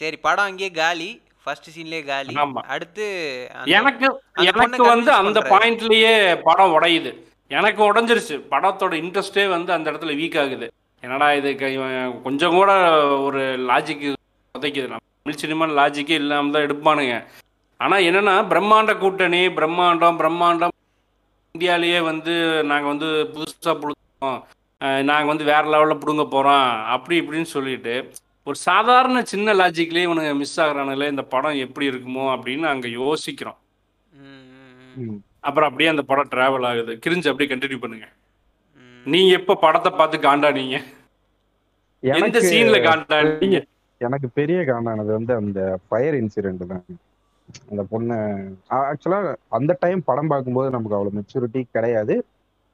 [0.00, 1.08] சரி படம் அங்கேயே காலி.
[1.42, 2.34] ஃபர்ஸ்ட் சீன்லயே காலி.
[2.74, 3.04] அடுத்து
[3.78, 4.06] எனக்கு
[4.50, 5.40] எனக்கு வந்து அந்த.
[5.52, 6.14] பாயிண்ட்லயே
[6.46, 7.10] படம் உடையுது.
[7.56, 8.36] எனக்கு உடைஞ்சிருச்சு.
[8.52, 10.66] படத்தோட இன்ட்ரெஸ்டே வந்து அந்த இடத்துல வீக் ஆகுது.
[11.02, 11.50] என்னடா இது?
[12.26, 12.72] கொஞ்சம் கூட
[13.26, 14.04] ஒரு லாஜிக்
[14.54, 17.16] உதைக்குது நம்ம தமிழ் சினிமா லாஜிக்கே இல்லாம தான் எடுப்பானுங்க.
[17.80, 20.74] ஆனா என்னன்னா பிரம்மாண்ட கூட்டணி பிரம்மாண்டம் பிரம்மாண்டம்.
[21.54, 22.34] இந்தியாலேயே வந்து
[22.72, 24.34] நாங்க வந்து புதுசா புடுங்க
[25.10, 26.70] நாங்க வந்து வேற லெவல்ல புடுங்க போறோம்.
[26.94, 27.94] அப்படி இப்படின்னு சொல்லிட்டு
[28.48, 33.58] ஒரு சாதாரண சின்ன லாஜிக்லயே இவனுங்க மிஸ் ஆகுறானுங்களே இந்த படம் எப்படி இருக்குமோ அப்படின்னு அங்க யோசிக்கிறோம்.
[35.48, 36.92] அப்புறம் அப்படியே அந்த படம் டிராவல் ஆகுது.
[37.04, 38.06] கிரிஞ்சு அப்படியே கண்டினியூ பண்ணுங்க.
[39.06, 40.76] நீங்க எப்ப படத்தை பார்த்து காண்டானீங்க?
[42.02, 43.58] எந்த எனக்கு சீன்ல காண்டானீங்க?
[44.00, 46.86] எனக்கு பெரிய காரணானது வந்து அந்த ஃபயர் இன்சிடென்ட் தான்.
[47.70, 48.16] அந்த பொண்ணு
[48.78, 49.20] ஆக்சுவலா
[49.58, 52.14] அந்த டைம் படம் பார்க்கும்போது நமக்கு அவ்வளவு மெச்சூரிட்டி கிடையாது.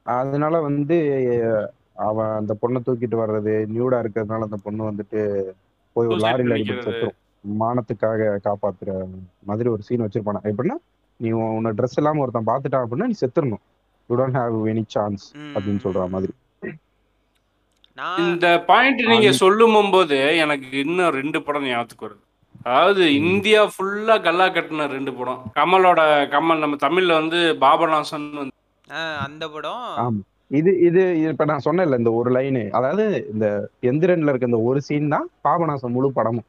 [0.06, 0.98] அதனால வந்து
[2.08, 5.20] அவன் அந்த பொண்ணை தூக்கிட்டு வர்றது நியூடா இருக்கிறதுனால அந்த பொண்ணு வந்துட்டு
[5.96, 6.56] போய் ஒரு லாரியில.
[6.68, 7.16] செத்துரும்.
[7.44, 8.90] மானத்துக்காக காப்பாத்துற
[9.48, 10.42] மாதிரி ஒரு சீன் வச்சிருப்பானா.
[10.50, 10.76] எப்படின்னா
[11.20, 13.62] நீ உன் உன்னை ட்ரெஸ் இல்லாம ஒருத்தன் பாத்துட்டான் அப்படின்னா நீ செத்துறணும்.
[14.10, 16.32] You don't have any chance அப்படின்னு சொல்ற மாதிரி.
[17.98, 22.22] நான் இந்த பாயிண்ட் நீங்க சொல்லும் போது எனக்கு இன்னும் ரெண்டு படம் ஞாபகத்துக்கு வருது.
[22.66, 25.42] அதாவது இந்தியா ஃபுல்லா கல்லா கட்டின ரெண்டு படம்.
[25.58, 26.00] கமலோட
[26.34, 28.56] கமல் நம்ம தமிழ்ல வந்து பாபநாசன் வந்து
[29.26, 30.20] அந்த படம் ஆமா.
[30.50, 33.46] இது இது இது இப்ப நான் சொன்னேன்ல இந்த ஒரு லைனு அதாவது இந்த
[33.82, 36.46] எந்திரன்ல இருக்க இந்த ஒரு சீன் தான் பாபநாசம் முழு படமும்.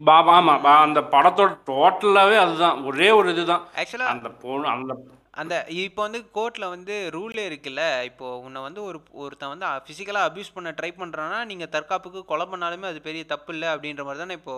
[0.00, 2.84] பாபா ஆமா பா- அந்த படத்தோட டோட்டலாவே அதுதான்.
[2.84, 3.64] ஒரே ஒரு இதுதான்.
[3.76, 4.92] ஆக்சுவலா அந்த பொண்ணு அந்த
[5.34, 10.54] அந்த இப்போ வந்து கோர்ட்ல வந்து ரூலே இருக்குல்ல இப்போ உன்னை வந்து ஒரு ஒருத்தன் வந்து ஃபிசிக்கலாக அபியூஸ்
[10.56, 14.56] பண்ண ட்ரை பண்றான்னா நீங்க தற்காப்புக்கு கொலை பண்ணாலுமே அது பெரிய தப்பு இல்லை அப்படின்ற மாதிரி தானே இப்போ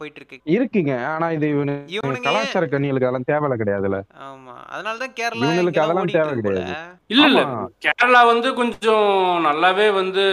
[0.00, 5.16] போயிட்டு இருக்கு இருக்குங்க ஆனா இது இவனு இவனுங்க கலாச்சார கண்ணிகளுக்கு அதெல்லாம் தேவையில்ல கிடையாதுல்ல ஆமா அதனால தான்
[5.18, 6.34] கேரளா இவங்களுக்கு அதெல்லாம் தேவை.
[6.40, 6.76] கிடையாது.
[7.10, 7.42] இல்ல இல்ல.
[7.86, 9.08] கேரளா வந்து கொஞ்சம்
[9.46, 10.24] நல்லாவே வந்து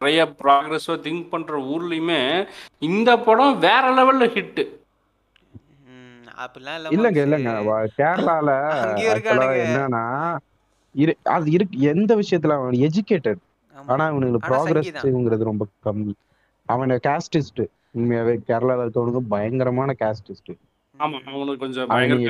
[0.00, 2.20] நிறைய ப்ராக்ரஸோ திங்க் பண்ற ஊர்லயுமே
[2.82, 4.62] இந்த படம் வேற லெவல்ல ஹிட்
[6.44, 7.20] அப்படிலாம் இல்ல இல்லங்க.
[7.26, 7.50] இல்லங்க
[7.98, 8.50] கேரளால.
[9.64, 10.04] என்னன்னா
[11.32, 13.40] அது இருக்கு எந்த விஷயத்துல அவன் எஜுகேட்டட்.
[13.74, 15.48] ஆனா அவனுக்கு ஆனா ப்ராக்ரஸ் சங்கீதம்.
[15.50, 16.12] ரொம்ப கம்மி
[16.68, 17.62] அவன கேஸ்டிஸ்ட்
[17.96, 20.52] உண்மையாவே கேரளால இருக்கவனுக்கு பயங்கரமான கேஸ்டிஸ்ட்.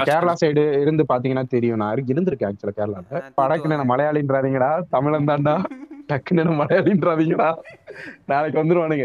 [0.09, 3.07] கேரளா சைடு இருந்து பாத்தீங்கன்னா தெரியும் நான் இருந்திருக்கேன் ஆக்சுவலா கேரளால
[3.39, 3.91] படக்குன்னு.
[3.93, 5.55] மலையாளின்றாதீங்கடா தமிழன் தான்டா
[6.09, 7.49] டக்குன்னு என்ன மலையாளின்றாதீங்கடா
[8.31, 9.05] நாளைக்கு வந்துருவானுங்க.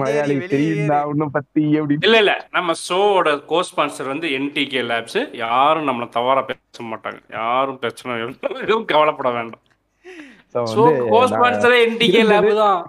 [0.00, 0.78] மலையாளி ஏறு.
[1.10, 2.32] உன்னை பத்தி அப்படின்னு இல்ல இல்ல.
[2.56, 7.20] நம்ம ஷோவோட கோ ஸ்பான்சர் வந்து என்டிகே லேப்ஸ் யாரும் நம்மள தவறா பேச மாட்டாங்க.
[7.40, 8.16] யாரும் பிரச்சனை.
[8.64, 9.62] எதுவும் கவலைப்பட வேண்டாம்.
[11.12, 12.80] கோ ஸ்பான்சரே என்டிகே லேப் தான்.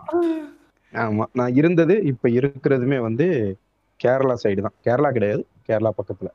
[0.94, 3.28] ஆமா நான் இருந்தது இப்ப இருக்கிறதுமே வந்து
[4.00, 4.78] கேரளா சைடு தான்.
[4.88, 5.42] கேரளா கிடையாது.
[5.70, 6.30] கேரளா பக்கத்துல.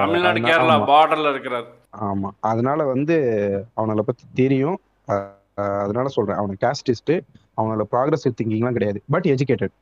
[0.00, 0.76] தமிழ்நாடு கேரளா.
[0.92, 1.66] பார்டர்ல இருக்கிறார்.
[2.08, 2.28] ஆமா.
[2.50, 3.16] அதனால வந்து
[3.76, 4.78] அவங்கள பத்தி தெரியும்.
[5.84, 6.38] அதனால சொல்றேன்.
[6.40, 7.12] அவனுக்கு கேஸ்டிஸ்ட்
[7.58, 8.98] அவங்களோட ப்ராக்ரஸ் திங்கிங்லாம் கிடையாது.
[9.14, 9.74] But educated.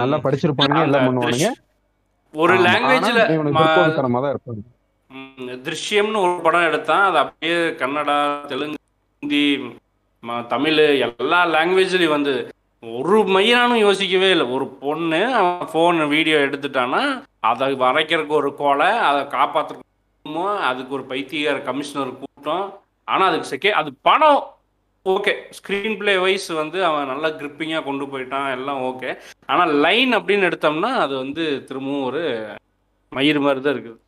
[0.00, 1.50] நல்லா படிச்சிருப்பானுங்க அந்த எல்லாம் பண்ணுவானுங்க.
[2.34, 3.20] ஒரு லாங்குவேஜ்ல
[3.60, 4.62] ஆனா தான் இருப்பாங்க.
[5.66, 8.16] திருஷ்யம்னு ஒரு படம் எடுத்தான் அது அப்படியே கன்னடா
[8.52, 8.78] தெலுங்கு
[9.22, 9.44] ஹிந்தி
[10.52, 12.34] தமிழ் எல்லா லாங்குவேஜ்லயும் வந்து
[12.82, 14.46] ஒரு மையானும் யோசிக்கவே இல்லை.
[14.56, 17.02] ஒரு பொண்ணு அவன் ஃபோன் வீடியோ எடுத்துட்டான்னா
[17.50, 19.84] அதை வரைக்கிறதுக்கு ஒரு கோலை அதை காப்பாற்றுறதுக்கு
[20.68, 22.66] அதுக்கு ஒரு பைத்தியக்கார கமிஷனர் கூட்டம்.
[23.12, 24.40] ஆனால் அதுக்கு செகே அது படம்
[25.14, 25.32] ஓகே.
[25.58, 28.48] ஸ்க்ரீன் பிளே வைஸ் வந்து அவன் நல்லா கிரிப்பிங்காக கொண்டு போயிட்டான்.
[28.56, 29.10] எல்லாம் ஓகே.
[29.52, 32.22] ஆனால் லைன் அப்படின்னு எடுத்தோம்னா அது வந்து திரும்பவும் ஒரு
[33.12, 34.00] மயிர் மாதிரி தான் இருக்குது.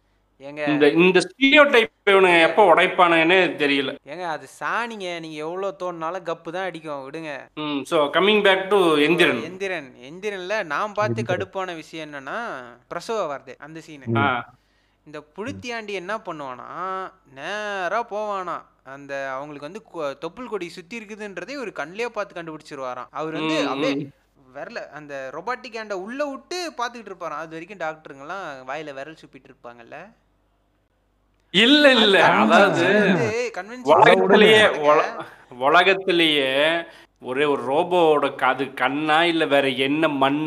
[0.48, 3.92] ஏங்க இந்த இந்த ஸ்டீரியோ டைப் இவனுங்க எப்போ உடைப்பானுங்கன்னே தெரியல.
[4.12, 5.06] ஏங்க அது சாணிங்க.
[5.24, 7.02] நீங்க எவ்வளவு தோணுனாலும் கப்பு தான் அடிக்கும்.
[7.06, 7.32] விடுங்க.
[7.62, 9.40] ம் so coming back to Enthiran.
[9.48, 9.88] Enthiran.
[10.10, 11.28] எந்திரன்ல நான் பார்த்து.
[11.32, 12.38] கடுப்பான விஷயம் என்னன்னா
[12.92, 13.56] பிரசவ வார்த்தை.
[13.66, 14.14] அந்த சீனு
[15.06, 16.66] இந்த புளுத்தியாண்டி என்ன பண்ணுவானா
[17.36, 18.56] நேரா போவானா.
[18.92, 23.06] அந்த அவங்களுக்கு வந்து தொப்புள் கொடி சுத்தி இருக்குதுன்றதே ஒரு கண்ணிலே பார்த்து கண்டுபிடிச்சிருவாராம்.
[23.10, 24.08] அவர் வந்து அப்படியே.
[24.54, 27.36] விரல அந்த ரொபாட்டிக் ஹேண்டை உள்ள விட்டு பார்த்துக்கிட்டு இருப்பாராம்.
[27.36, 30.12] அது வரைக்கும் டாக்டருங்கெல்லாம் வாயில விரல் சுப்பிட்டு இருப்பாங்கல்ல?
[31.50, 32.24] இல்ல இல்ல.
[32.24, 32.86] அதாவது
[33.82, 36.84] உலகத்திலேயே உல- உலகத்திலேயே
[37.20, 40.46] ஒரே ஒரு ரோபோவோட அது கண்ணா இல்ல வேற என்ன மண்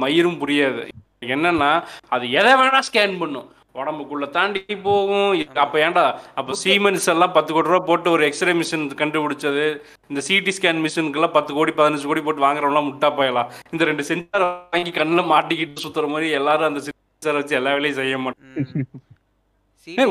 [0.00, 0.88] மயிரும் புரியாது.
[1.20, 3.54] என்னன்னா அது எதை வேணா ஸ்கேன் பண்ணும்.
[3.80, 5.30] உடம்புக்குள்ள தாண்டி போகும்.
[5.64, 6.04] அப்ப ஏன்டா
[6.40, 9.66] அப்ப சீமென்ஸ் எல்லாம் பத்து கோடி ரூபா போட்டு ஒரு எக்ஸ்ரே மிஷின் கண்டுபிடிச்சது.
[10.10, 14.46] இந்த சிடி ஸ்கேன் மிஷினுக்கெல்லாம் பத்து கோடி பதினஞ்சு கோடி போட்டு வாங்குறவங்களாம் முட்டா போயலாம் இந்த ரெண்டு சென்சார்
[14.46, 18.94] வாங்கி கண்ணில் மாட்டிக்கிட்டு சுத்துற மாதிரி எல்லாரும் அந்த சென்சார் வச்சு எல்லா வேலையும் செய்ய மாட்டாங்க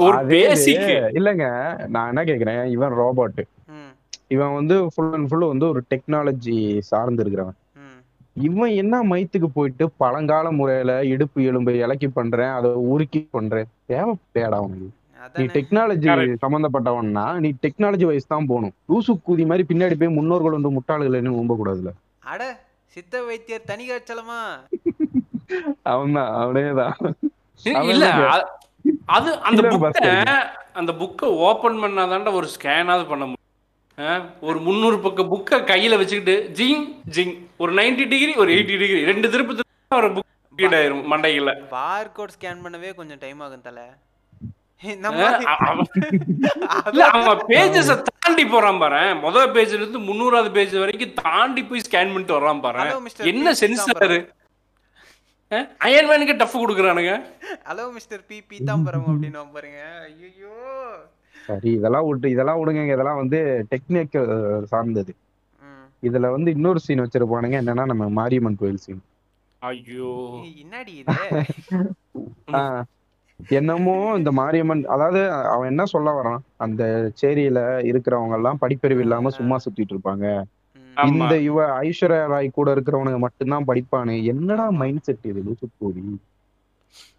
[0.07, 0.87] ஒரு பேசிக்
[1.19, 1.45] இல்லங்க
[1.93, 3.41] நான் என்ன கேக்குறேன் இவன் ரோபோட்
[4.35, 6.55] இவன் வந்து ஃபுல் அண்ட் ஃபுல் வந்து ஒரு டெக்னாலஜி
[6.89, 7.57] சார்ந்து இருக்கிறவன்.
[8.35, 13.67] இவன் என்ன மைத்துக்கு போயிட்டு பழங்கால முறையில இடுப்பு எலும்பை இலக்கி பண்றேன் அதை உருக்கி பண்றேன்?
[13.91, 14.87] தேவைப்படையாடா உனக்கு?
[15.35, 16.07] நீ டெக்னாலஜி.
[16.43, 18.73] சம்பந்தப்பட்டவன்னா நீ டெக்னாலஜி வைஸ் தான் போகணும்.
[18.91, 21.93] லூசு கூதி மாதிரி பின்னாடி போய் முன்னோர்கள் வந்து முட்டாள்கள் என்ன நம்ப கூடாதுல
[22.33, 22.43] அட
[22.93, 24.39] சித்த வைத்தியர் தனி காய்ச்சலமா
[25.93, 26.93] அவன் தான் அவனேதான்
[27.79, 28.05] அவன் இல்ல
[29.15, 30.11] அது அந்த புக்கை.
[30.79, 33.41] அந்த புக்கை ஓபன் பண்ணாதான்டா ஒரு ஸ்கேனாவது பண்ண முடியும்.
[34.47, 37.35] ஒரு முந்நூறு பக்க புக்கை கையில வச்சுக்கிட்டு ஜிங் ஜிங்.
[37.57, 39.01] ஒரு 90 டிகிரி ஒரு எயிட்டி டிகிரி.
[39.11, 41.51] ரெண்டு திருப்பு திருப்பி ஒரு புக் ஆயிரும் மண்டையில.
[41.77, 43.79] பார்கோட் ஸ்கேன் பண்ணவே கொஞ்சம் டைம் ஆகும் தல.
[47.09, 49.01] அவன் பேஜஸ் தாண்டி போறான் பாரு.
[49.25, 52.87] முதல் பேஜ்ல இருந்து முந்நூறாவது பேஜ் வரைக்கும் தாண்டி போய் ஸ்கேன் பண்ணிட்டு வர்றான் பாரு.
[53.33, 53.53] என்ன.
[53.61, 54.19] சென்சாரு
[55.87, 57.13] அயன்மேனுக்கு டஃப் கொடுக்குறானுங்க.
[57.69, 59.81] ஹலோ மிஸ்டர் பி பீதாம்பரம் அப்படின்னு பாருங்க.
[60.05, 60.55] ஐயோ
[61.47, 63.39] சரி இதெல்லாம் விட்டு இதெல்லாம் விடுங்க இதெல்லாம் வந்து
[63.71, 64.17] டெக்னிக்
[64.71, 65.13] சார்ந்தது.
[66.03, 67.57] இதுல வந்து இன்னொரு சீன் வச்சிருப்பானுங்க.
[67.63, 69.03] என்னன்னா நம்ம மாரியம்மன் கோயில் சீன்
[69.61, 70.09] ஐயோ.
[70.63, 71.15] என்னடி இது?
[73.57, 75.21] என்னமோ இந்த மாரியம்மன் அதாவது
[75.53, 76.43] அவன் என்ன சொல்ல வரான்?
[76.65, 76.83] அந்த
[77.21, 77.59] சேரியில
[77.91, 80.27] இருக்கிறவங்க எல்லாம் படிப்பறிவு இல்லாம சும்மா சுத்திட்டு இருப்பாங்க.
[80.97, 84.13] இந்த இவ ஐஸ்வர்யா ராய் கூட இருக்கிறவனுங்க மட்டும்தான் படிப்பானு.
[84.33, 86.03] என்னடா மைண்ட் செட் இது லூசுப்பூரி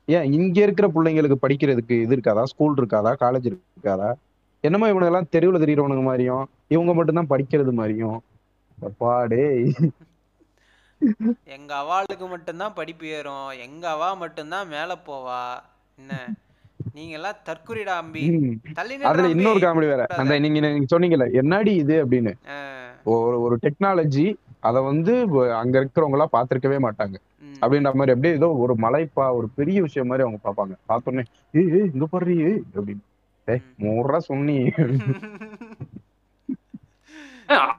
[0.09, 2.43] ஏன் இங்க இருக்கிற பிள்ளைங்களுக்கு படிக்கிறதுக்கு இது இருக்காதா?
[2.53, 3.13] ஸ்கூல் இருக்காதா?
[3.23, 4.11] காலேஜ் இருக்காதா?
[4.65, 8.19] என்னமோ இவனுங்க எல்லாம் தெருவுல தெரியறவனுங்க மாதிரியும் இவங்க மட்டும்தான் படிக்கிறது மாதிரியும்.
[9.33, 9.67] டேய்.
[11.57, 13.51] எங்க அவாளுக்கு மட்டும்தான் படிப்பு ஏறும்.
[13.67, 15.43] எங்க அவா மட்டும்தான் மேல போவா.
[15.99, 16.15] என்ன?
[16.97, 18.23] நீங்க எல்லாம் தற்குறிடா அம்பி
[19.11, 19.61] அதுல இன்னொரு.
[19.65, 20.03] காமெடி வேற.
[20.21, 22.33] அந்த நீங்க நீங்க சொன்னீங்கல்ல என்னடி இது அப்படின்னு.
[23.15, 24.27] ஒரு ஒரு டெக்னாலஜி
[24.69, 25.15] அத வந்து
[25.63, 27.17] அங்க இருக்கிறவங்க எல்லாம் பாத்திருக்கவே மாட்டாங்க.
[27.63, 30.75] அப்படின்ற மாதிரி அப்படியே ஏதோ ஒரு மலைப்பா ஒரு பெரிய விஷயம் மாதிரி அவங்க பார்ப்பாங்க.
[30.91, 31.25] பார்த்தோன்னே
[31.59, 33.05] ஏய் ஏய், இங்க பாரு ஏய் அப்படின்னு.
[33.49, 34.59] ஏய் மூறா சொன்னி.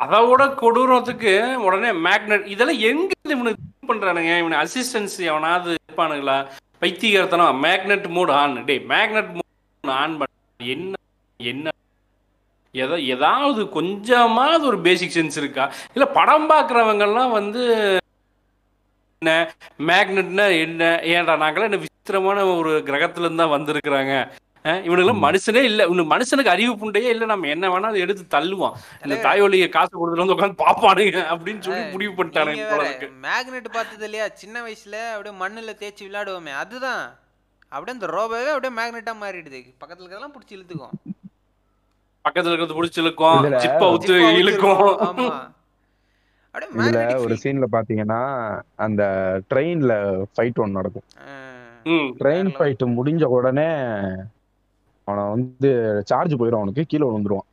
[0.03, 1.33] அதோட கொடூரத்துக்கு
[1.67, 4.33] உடனே மேக்னெட் இதெல்லாம் எங்க இவனுக்கு இது பண்றானுங்க?
[4.43, 6.37] இவனு அசிஸ்டன்ஸ் எவனாவது இருப்பானுங்களா?
[6.81, 7.59] பைத்தியகாரத்தனம்?
[7.65, 8.55] Magnet mode on.
[8.69, 10.33] டேய் மேக்னெட் மோட் ஆன் பண்ண
[10.75, 10.93] என்ன
[11.39, 11.67] என்ன?
[12.75, 15.65] எதோ ஏதாவது கொஞ்சமாவது ஒரு பேசிக் சென்ஸ் இருக்கா?
[15.95, 17.63] இல்ல படம் பார்க்குறவங்க எல்லாம் வந்து
[19.21, 19.53] என்ன?
[19.79, 20.99] மேக்னெட்னா என்ன?
[21.03, 21.35] ஏன்டா?
[21.35, 24.29] நாங்களாம் என்ன விசித்திரமான ஒரு கிரகத்துல இருந்து தான் வந்திருக்கிறாங்க.
[24.63, 25.85] அஹ் இவனுங்கெல்லாம் மனுஷனே இல்ல.
[25.85, 27.25] இவனுக்கு மனுஷனுக்கு அறிவு புண்டையே இல்ல.
[27.25, 28.73] நம்ம என்ன வேணா அதை எடுத்து தள்ளுவான்.
[29.03, 34.27] இந்த தாய்வழியை காசு கொடுத்துட்டு வந்து உட்காந்து பாப்பானுங்க அப்படின்னு சொல்லி முடிவு பண்ணிட்டானுங்க மேக்னெட் பார்த்தது இல்லையா?
[34.33, 36.53] சின்ன வயசுல அப்படியே மண்ணுல தேய்ச்சி விளையாடுவோமே.
[36.53, 37.19] அதுதான்.
[37.69, 39.73] அப்படியே இந்த ரோபோவே அப்படியே மேக்னெட்டா மாறிடுது.
[39.85, 41.15] பக்கத்துல இருக்கிறதெல்லாம் பிடிச்சி இழுத்துக்கும்.
[42.29, 43.43] பக்கத்துல இருக்கிறது புடிச்சு இழுக்கும்.
[43.43, 45.17] இதுல சிப்ப ஊத்து ஜிப்பா ஊத்தி இழுக்கும்.
[45.17, 45.55] ஆமா.
[46.77, 47.35] இதுல ஒரு.
[47.43, 48.21] சீன்ல பாத்தீங்கன்னா
[48.75, 49.03] அந்த
[49.51, 49.93] ட்ரெயின்ல
[50.33, 51.07] ஃபைட் ஒன்று நடக்கும்.
[52.19, 53.69] ட்ரெயின் ஃபைட் முடிஞ்ச உடனே
[55.07, 55.69] அவனை வந்து
[56.03, 57.47] சார்ஜ் போயிடும் அவனுக்கு கீழே விழுந்துருவான்.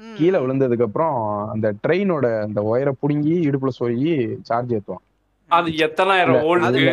[0.00, 1.16] ம், கீழே விழுந்ததுக்கு அப்புறம்
[1.52, 5.04] அந்த ட்ரெயினோட அந்த ஒயரை புடுங்கி இடுப்புல சொருகி சார்ஜ் ஏத்துவான்.
[5.50, 6.36] அது எத்தனாயிரம்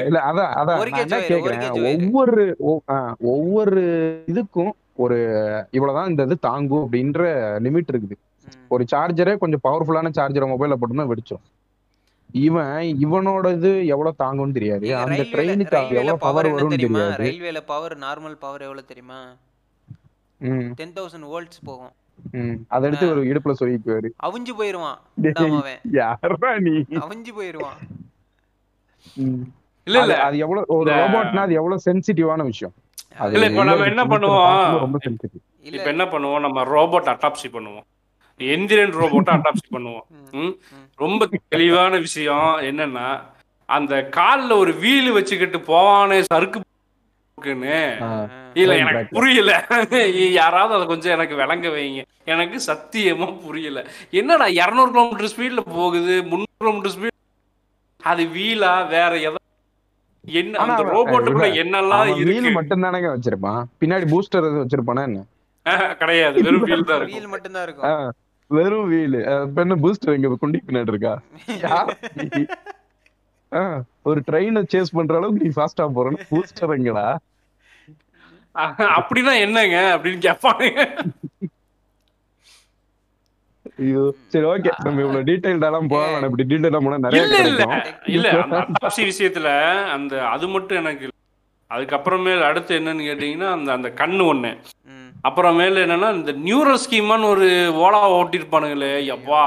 [0.07, 0.79] இல்ல, அதான் அதான்
[1.31, 1.61] கேக்குறேன்.
[1.91, 2.43] ஒவ்வொரு
[3.33, 3.83] ஒவ்வொரு
[4.31, 5.17] இதுக்கும் ஒரு
[5.71, 7.21] இவ்வளவுதான் இந்த இது தாங்கும் அப்படின்ற
[7.65, 8.17] லிமிட் இருக்குது.
[8.67, 11.49] ஒரு சார்ஜரே கொஞ்சம் பவர்ஃபுல்லான சார்ஜரை மொபைல்ல போட்டோம்னா வெடிச்சிடும்
[12.31, 14.95] இவன் இவனோட இது எவ்வளவு தாங்கும்னு தெரியாது.
[14.95, 17.15] அந்த ட்ரெயினுக்கு எவ்வளவு பவர் வரும்னு தெரியுமா?
[17.15, 17.23] தெரியாது.
[17.23, 19.35] ரயில்வேல பவர் நார்மல் பவர் எவ்வளவு தெரியுமா?
[20.75, 21.91] டென் தௌசண்ட் வோல்ட்ஸ் போகும்.
[22.67, 25.79] அதை எடுத்து ஒரு இடுப்புல சொல்லிக்குவாரு அவிஞ்சு போயிருவான்.
[25.91, 26.71] யாரா நீ?
[26.71, 27.77] அவிஞ்சு போயிருவான்.
[29.83, 30.29] இல்ல இல்ல.
[30.29, 32.73] அது- எவ்வளவு ஒரு ரோபோட்னா அது எவ்வளவு சென்சிட்டிவான விஷயம்.
[33.21, 34.79] இல்ல, இப்ப நம்ம என்ன பண்ணுவோம்?
[34.79, 36.39] ரொம்ப சென்சிட்டிவ் இப்ப என்ன பண்ணுவோம்?
[36.39, 37.83] நம்ம ரோபோட் அட்டாப்சி பண்ணுவோம்.
[38.49, 40.05] எந்திரன் ரோபோட்டை அட்டாப்சி பண்ணுவோம்.
[40.99, 43.07] ரொம்ப தெளிவான விஷயம் என்னன்னா
[43.69, 46.59] அந்த கால்ல ஒரு வீல் வச்சுக்கிட்டு போவானே சறுக்கு
[48.55, 49.13] இல்ல எனக்கு.
[49.15, 49.51] புரியல.
[50.33, 52.01] யாராவது அதை கொஞ்சம் எனக்கு விளங்க வைங்க.
[52.25, 53.79] எனக்கு சத்தியமா புரியல.
[54.13, 57.17] என்னடா இருநூறு கிலோமீட்டர் ஸ்பீட்ல போகுது முந்நூறு கிலோமீட்டர் ஸ்பீட்
[58.03, 59.39] அது வீலா வேற எதா
[60.25, 63.61] என்ன அந்த ரோபோட்டுக்குள்ள என்னெல்லாம் இருக்கு வீல் மட்டும் தானங்க வச்சிருப்பான்.
[63.81, 65.21] பின்னாடி பூஸ்டர் எதுவும் வச்சிருப்பானா என்ன?
[66.01, 67.17] கிடையாது வெறும் வீல் தான் இருக்கும்.
[67.17, 67.87] வீல் மட்டும்தான் இருக்கும்.
[67.87, 68.11] ஆ,
[68.51, 69.17] வெறும் வீல்.
[69.61, 71.13] என்ன பூஸ்டர் இங்க குண்டி பின்னாடி இருக்கா?
[74.05, 77.05] ஒரு ட்ரெயினை சேஸ் பண்ற அளவுக்கு நீ ஃபாஸ்டா போறன்னு பூஸ்டர் எங்கடா
[78.95, 79.77] அப்படின்னா என்னங்க?
[79.93, 80.81] அப்படின்னு கேட்பானுங்க
[83.81, 87.37] ஐயோ சரி ஓகே நம்ம இவ்வளவு டீடைல்டாலாம் போக வேணாம் இப்படி டீடைலா போனா நிறைய இல்ல
[88.13, 88.29] இல்ல
[88.61, 89.49] அட்டாப்சி விஷயத்துல
[89.95, 91.15] அந்த அது மட்டும் எனக்கு இல்ல.
[91.71, 94.51] அதுக்கப்புறமேல் அடுத்து என்னன்னு கேட்டீங்கன்னா அந்த அந்த கண்ணு ஒண்ணு.
[95.23, 97.47] அப்புறமேல என்னன்னா இந்த நியூரல் ஸ்கீமான்னு ஒரு
[97.81, 99.43] ஓலா ஓட்டிருப்பானுங்களே எப்பா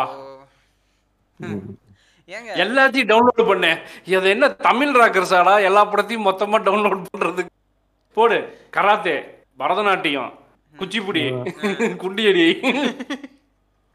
[2.64, 7.50] எல்லாத்தையும் டவுன்லோட் பண்ணேன் இது என்ன தமிழ் ராக்கர்ஸாடா எல்லா படத்தையும் மொத்தமா டவுன்லோட் பண்றதுக்கு.
[8.16, 8.38] போடு.
[8.70, 9.16] கராத்தே
[9.58, 10.30] பரதநாட்டியம்
[10.74, 11.22] குச்சிப்புடி
[12.02, 12.46] குண்டியடி.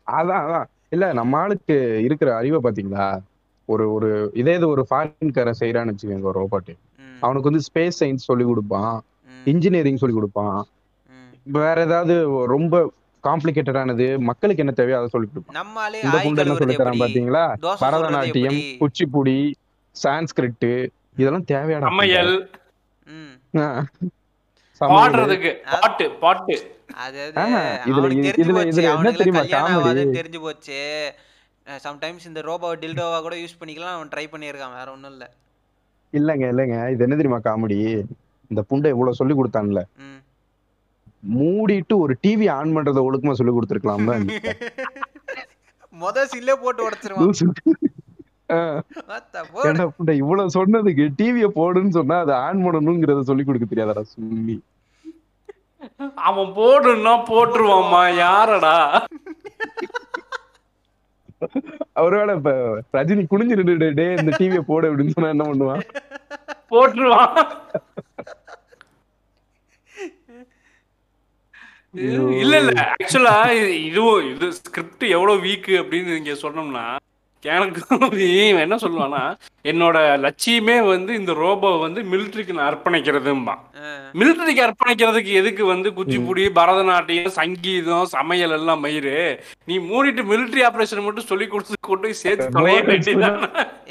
[0.07, 0.67] அதான் அதான்.
[0.91, 3.07] இல்ல நம்ம ஆளுக்கு இருக்கிற அறிவை பாத்தீங்களா?
[3.69, 7.99] ஒரு ஒரு இதே இது ஒரு ஃபாரின் காரை செய்யறான்னு வச்சுக்கோங்க ஒரு ரோபோட் ம், அவனுக்கு வந்து ஸ்பேஸ்
[8.01, 8.95] சயின்ஸ் சொல்லி கொடுப்பான்.
[9.45, 10.59] இன்ஜினியரிங் சொல்லி கொடுப்பான்.
[11.45, 12.15] வேற ஏதாவது
[12.47, 12.75] ரொம்ப
[13.23, 17.01] காம்ப்ளிகேட்டடானது மக்களுக்கு என்ன தேவையோ அதை சொல்லி கொடுப்பான் நம்ம ஆளே இந்த புண்டை என்ன சொல்லி தரான்?
[17.03, 17.43] பாத்தீங்களா?
[17.83, 18.59] பரதநாட்டியம்?
[18.81, 19.37] குச்சிப்புடி
[19.95, 20.67] சான்ஸ்கிரிட்
[21.17, 22.33] இதெல்லாம் தேவையான சமையல்
[23.07, 23.33] ம்.
[24.81, 26.55] பாடுறதுக்கு பாட்டு பாட்டு.
[30.17, 30.79] தெரிஞ்சு போச்சு
[31.83, 35.25] சம்டைம்ஸ் இந்த ரோபோ டில்டோவா கூட யூஸ் பண்ணிக்கலாம் அவன் ட்ரை பண்ணியிருக்கான் வேற ஒண்ணும் இல்ல.
[36.13, 36.75] இல்லங்க இல்லங்க.
[36.93, 37.39] இது என்ன தெரியுமா?
[37.43, 37.77] காமெடி.
[38.51, 39.81] இந்த புண்டை இவ்வளவு சொல்லி கொடுத்தான்ல.
[39.99, 40.19] ம்.
[41.23, 44.13] மூடிட்டு ஒரு டிவி ஆன் பண்றத ஒழுக்கமா சொல்லி கொடுத்துருக்கலாம்ல
[46.01, 47.23] மொத சில்லே போட்டு உடைச்சிருவான்.
[50.21, 54.57] இவ்வளவு சொன்னதுக்கு டிவிய போடுன்னு சொன்னா அதை ஆன் பண்ணணுங்கிறத சொல்லி கொடுக்க தெரியாதடா சொல்லி
[56.29, 58.75] அவன் போடுன்னா போட்டுருவாம்மா யாரடா?
[62.05, 62.51] ஒருவேளை இப்ப
[62.97, 65.83] ரஜினி குனிஞ்சு நின்னுட்டு, டேய் இந்த டிவிய போடு அப்படின்னு சொன்னா என்ன பண்ணுவான்?
[66.71, 67.37] போட்டுருவான்.
[72.39, 73.35] இல்ல இல்ல ஆக்சுவலா
[73.83, 76.83] இதுவும் இது ஸ்கிரிப்ட் எவ்வளவு வீக் அப்படின்னு நீங்க சொன்னோம்னா
[77.43, 77.81] எனக்கு
[78.63, 79.21] என்ன சொல்லுவானா
[79.65, 83.53] என்னோட லட்சியமே வந்து இந்த ரோபோ வந்து மிலிட்டரிக்கு நான் அர்ப்பணிக்கிறதும்பா.
[84.15, 89.15] மிலிட்டரிக்கு அர்ப்பணிக்கிறதுக்கு எதுக்கு வந்து குச்சிப்புடி பரதநாட்டியம் சங்கீதம் சமையல் எல்லாம் மயிறு?
[89.67, 93.39] நீ மூடிட்டு மிலிட்டரி ஆபரேஷன் மட்டும் சொல்லி கொடுத்து கொண்டு போய் சேர்த்து தொலைய வேண்டியதான்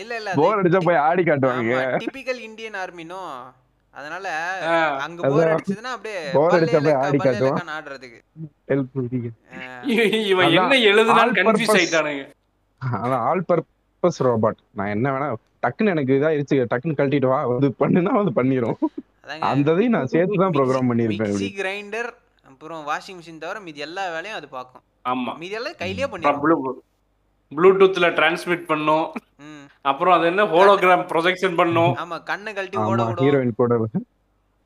[0.03, 1.73] இல்ல இல்ல போர் அடிச்சா போய் ஆடி காட்டுவாங்க.
[2.05, 3.23] டிபிக்கல் இந்தியன் ஆர்மினோ
[3.99, 4.27] அதனால
[5.01, 5.51] அங்க போர் அதான்.
[5.51, 7.17] அடிச்சதுன்னா அப்படியே Bore அடிச்சா போய் பல்லேலக்கா, ஆடி.
[7.17, 8.21] பல்லேலக்கான்னு ஆடுறதுக்கு.
[10.27, 11.77] இவன் என்ன அதான், all கன்ஃபியூஸ்.
[11.77, 12.25] ஆயிட்டானுங்க.
[12.79, 17.47] ஆனா ஆல் பர்பஸ் ரோபாட் நான் என்ன வேணா டக்குன்னு எனக்கு இதாயிருச்சு டக்குன்னு கழட்டிட்டு வா.
[17.47, 18.75] வந்து பண்ணுனா வந்து பண்ணிரும்.
[19.25, 21.49] அதாங்க அந்த இதையும் நான் சேர்த்து தான் ப்ரோக்ராம் பண்ணிருப்பேன் மிக்ஸி.
[21.57, 22.11] கிரைண்டர்
[22.47, 24.83] அப்புறம் வாஷிங் மிஷின் தவிர மீதி எல்லா வேலையும் அது பார்க்கும்.
[25.05, 25.39] ஆமா.
[25.39, 26.81] மீதி எல்லாம் கையிலேயே பண்ணிடும் ப்ளூ-
[27.55, 29.13] ப்ளூடூத்ல டிரான்ஸ்மிட் பண்ணும்.
[29.39, 29.58] ம்.
[29.91, 30.45] அப்புறம் அது என்ன?
[30.55, 31.93] ஹோலோகிராம் ப்ரொஜெக்ஷன் பண்ணும்.
[32.05, 33.25] ஆமா கண்ணை கழட்டி ஓட விடும்.
[33.27, 33.79] ஹீரோயின் கூட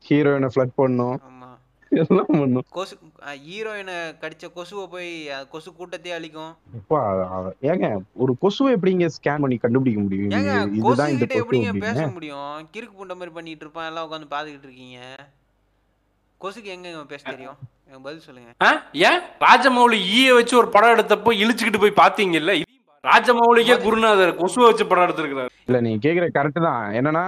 [0.07, 1.17] ஹீரோயினை ஃபிளட் பண்ணும்.
[1.29, 1.49] ஆமா.
[1.91, 2.65] எல்லாம் பண்ணும்.
[2.77, 2.95] கொசு
[3.47, 5.11] ஹீரோயினை கடிச்ச கொசுவை போய்
[5.51, 6.53] கொசு கூட்டத்தையே அழிக்கும்.
[7.71, 7.89] ஏங்க
[8.23, 10.33] ஒரு கொசுவை எப்படிங்க ஸ்கேன் பண்ணி கண்டுபிடிக்க முடியும்?
[10.39, 12.55] ஏங்க இதுதான் இந்த எப்படிங்க பேச முடியும்?
[12.73, 14.99] கிறுக்கு புண்ட மாதிரி பண்ணிட்டு இருப்பான் எல்லாம் உட்காந்து பாத்துக்கிட்டு இருக்கீங்க.
[16.41, 17.59] கொசுக்கு எங்க பேச தெரியும்?
[18.05, 18.51] பதில் சொல்லுங்க?
[19.07, 19.21] ஏன்?
[19.47, 22.53] ராஜமௌலி ஈய வச்சு ஒரு படம் எடுத்தப்போ இழுச்சுக்கிட்டு போய் பாத்தீங்கல்ல.
[23.03, 25.49] ராஜமௌலிக்கே குருநாதர் கொசுவை வச்சு படம் எடுத்திருக்கிறாரு.
[25.67, 26.83] இல்ல நீங்க கேக்குற கரெக்ட் தான்.
[26.99, 27.23] என்னன்னா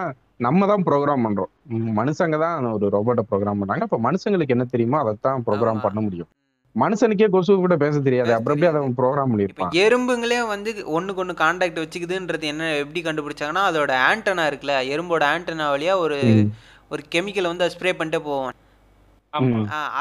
[0.45, 1.51] நம்ம தான் ப்ரோக்ராம் பண்றோம்.
[1.99, 5.81] மனுஷங்க தான் ஒரு ரோபோட்டை ப்ரோக்ராம் பண்ணாங்க அப்ப மனுஷங்களுக்கு என்ன தெரியுமோ அதைத்தான் ப்ரோக்ராம்.
[5.85, 6.29] பண்ண முடியும்.
[6.75, 8.31] மனுஷனுக்கே கொசு கூட பேச தெரியாது.
[8.37, 8.81] அப்புறம் எப்படி அதை.
[8.99, 15.25] ப்ரோக்ராம் பண்ணிருப்பான் எறும்புங்களே வந்து ஒண்ணுக்கு ஒண்ணு காண்டாக்ட் வச்சுக்குதுன்றது என்ன எப்படி கண்டுபிடிச்சாங்கன்னா அதோட ஆண்டனா இருக்குல்ல எறும்போட
[15.33, 16.19] ஆண்டனா வழியா ஒரு.
[16.93, 18.51] ஒரு கெமிக்கலை வந்து ஸ்ப்ரே பண்ணிட்டே போவோம்.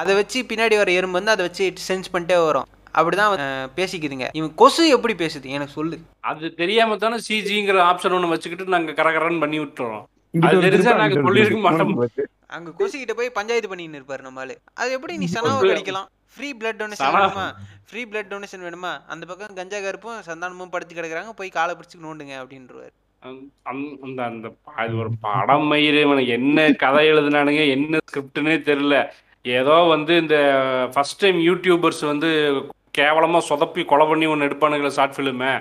[0.01, 2.69] அதை வச்சு பின்னாடி வர எறும்பு வந்து அதை வச்சு சென்ஸ் பண்ணிட்டே வரும்.
[2.95, 4.29] அப்படிதான் பேசிக்குதுங்க.
[4.33, 5.43] இவன் கொசு எப்படி பேசுது?
[5.43, 5.99] எனக்கு சொல்லு.
[6.21, 10.05] அது தெரியாம தானே சிஜிங்கிற ஆப்ஷன் ஒண்ணு வச்சுக்கிட்டு நாங்க கரகரன்னு பண்ணி விட்டுறோம்.
[10.41, 11.57] அது தெரிஞ்சா நாங்க திருப்பி.
[11.57, 12.09] மாட்டோம்.
[12.47, 14.55] அங்க கொசு கிட்ட போய் பஞ்சாயத்து பண்ணின்னு இருப்பாரு நம்மளு.
[14.75, 16.07] அது எப்படி நீ சனாவை கடிக்கலாம்?
[16.37, 17.53] ஃப்ரீ பிளட் டொனேஷன் வேணுமா?
[17.91, 19.01] ஃப்ரீ பிளட் டொனேஷன் வேணுமா?
[19.07, 22.93] அந்த பக்கம் கஞ்சா கருப்பும் சந்தானமும் படுத்து கிடக்குறாங்க போய் காலை பிடிச்சு நோண்டுங்க அப்படின்றவாரு.
[23.19, 28.57] அந்த- அந்த- அந்த அந்த ப- அது ஒரு படம் மயிறு இவனுக்கு என்ன கதை எழுதுனானுங்க என்ன ஸ்கிரிப்ட்னே
[28.63, 29.11] தெரியல.
[29.43, 32.53] ஏதோ வந்து இந்த ஃபர்ஸ்ட் டைம் யூடியூபர்ஸ் வந்து
[32.99, 35.53] கேவலமா சொதப்பி கொலை பண்ணி ஒன்று எடுப்பானுங்கள ஷார்ட் ஃபிலிமு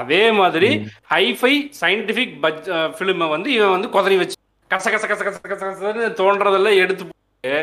[0.00, 0.70] அதே மாதிரி
[1.14, 4.38] ஹைஃபை சயின்டிஃபிக் பட்ஜ் ஃபிலிமை வந்து இவன் வந்து குதறி வச்சு
[4.70, 7.56] கச கச கச கச கச கசன்னு தோன்றதெல்லாம் எடுத்து போட்டு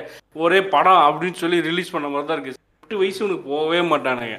[0.43, 2.59] ஒரே படம் அப்படின்னு சொல்லி ரிலீஸ் பண்ண மாதிரி தான் இருக்கு.
[2.83, 4.37] எட்டு வயசு உனக்கு போகவே மாட்டானுங்க.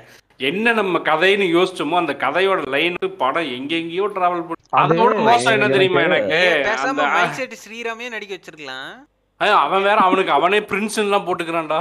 [0.48, 5.68] என்ன நம்ம கதைன்னு யோசிச்சோமோ அந்த கதையோட லைன் படம் எங்கெங்கேயோ டிராவல் பண்ணி அது அதோட மோசம் என்ன
[5.74, 6.40] தெரியுமா எனக்கு?
[6.84, 8.92] அந்த ஸ்ரீராமே நடிக்க வச்சிருக்கலாம்.
[9.64, 11.78] அவன் வேற அவனுக்கு அவனே பிரின்ஸ்லாம் போட்டுக்கிறான்டா.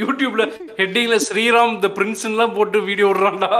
[0.00, 0.44] யூடியூப்ல
[0.80, 3.52] ஹெட்டிங்ல ஸ்ரீராம் த பிரின்ஸ்லாம் போட்டு வீடியோ விடுறான்டா.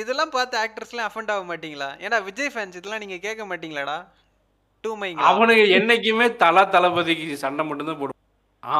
[0.00, 1.88] இதெல்லாம் பார்த்து ஆக்டர்ஸ்லாம் அஃபண்ட் ஆக மாட்டீங்களா?
[2.04, 3.96] ஏன்னா விஜய் ஃபேன்ஸ் இதெல்லாம் நீங்க கேட்க மாட்டீங்களாடா?
[4.84, 8.20] டூ மைங்க அவனுக்கு என்னைக்குமே தலா தளபதிக்கு சண்டை மட்டும்தான் போடுவான்.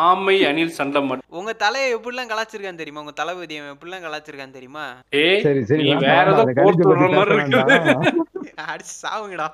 [0.02, 3.02] ஆமை அணில் சண்டை மட்டும் உங்க தலையை எப்படிலாம் கலாச்சிருக்கான்னு தெரியுமா?
[3.04, 4.84] உங்க தளபதி அவன் எப்படிலாம் கலாச்சிருக்கான்னு தெரியுமா?
[5.22, 8.04] ஏய் சரி வேற ஏதோ போட்டு விடுற பத்தி மாதிரி வேண்டாம்.
[8.72, 9.48] அடிச்சு சாவுங்கடா.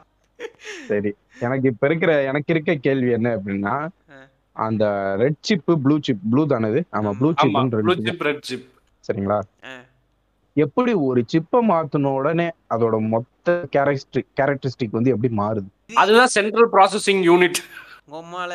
[0.90, 1.10] சரி
[1.46, 3.74] எனக்கு இப்ப இருக்கிற எனக்கு இருக்க கேள்வி என்ன அப்படின்னா.
[4.60, 4.84] அந்த
[5.22, 6.80] red chip blue chip blue தானது?
[6.92, 7.30] ஆமா ப்ளூ
[8.02, 8.66] சிப் ரெட் சிப்
[9.04, 9.38] சரிங்களா.
[10.56, 15.68] எப்படி ஒரு சிப்பை மாத்தின உடனே அதோட மொத்த கேரக்டரிஸ்டிக் கேரக்டரிஸ்டிக் வந்து எப்படி மாறுது?
[16.02, 17.60] அதுதான் சென்ட்ரல் ப்ராசஸிங் யூனிட்
[18.18, 18.52] உம்மால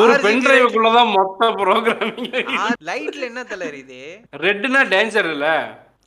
[0.00, 2.28] ஒரு பென் டிரைவுக்குள்ளதான் மொத்த ப்ரோக்ராமிங்
[2.88, 4.00] லைட்ல என்ன தலை இது?
[4.44, 5.46] ரெட்னா டேஞ்சர் இல்ல.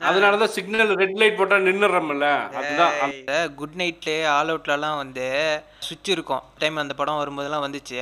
[0.01, 2.27] அதனாலதான் சிக்னல் ரெட் லைட் போட்டா நின்னுறோம்ல
[2.60, 5.27] அதுதான் குட் நைட்ல ஆல் அவுட்லலாம் வந்து
[5.86, 6.43] சுவிட்ச் இருக்கும்.
[6.62, 7.97] டைம் அந்த படம் வரும்போதெல்லாம் வந்துச்சு.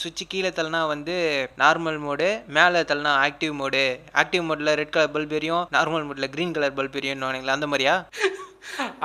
[0.00, 1.16] சுவிட்ச் கீழே தள்ளனா வந்து
[1.62, 3.84] நார்மல் மோடு மேலே தள்ளனா ஆக்டிவ் மோடு
[4.22, 5.64] ஆக்டிவ் மோட்ல ரெட் கலர் பல்ப் எரியும்.
[5.76, 7.96] நார்மல் மோட்ல கிரீன் கலர் பல்ப் எரியும் அந்த மாதிரியா?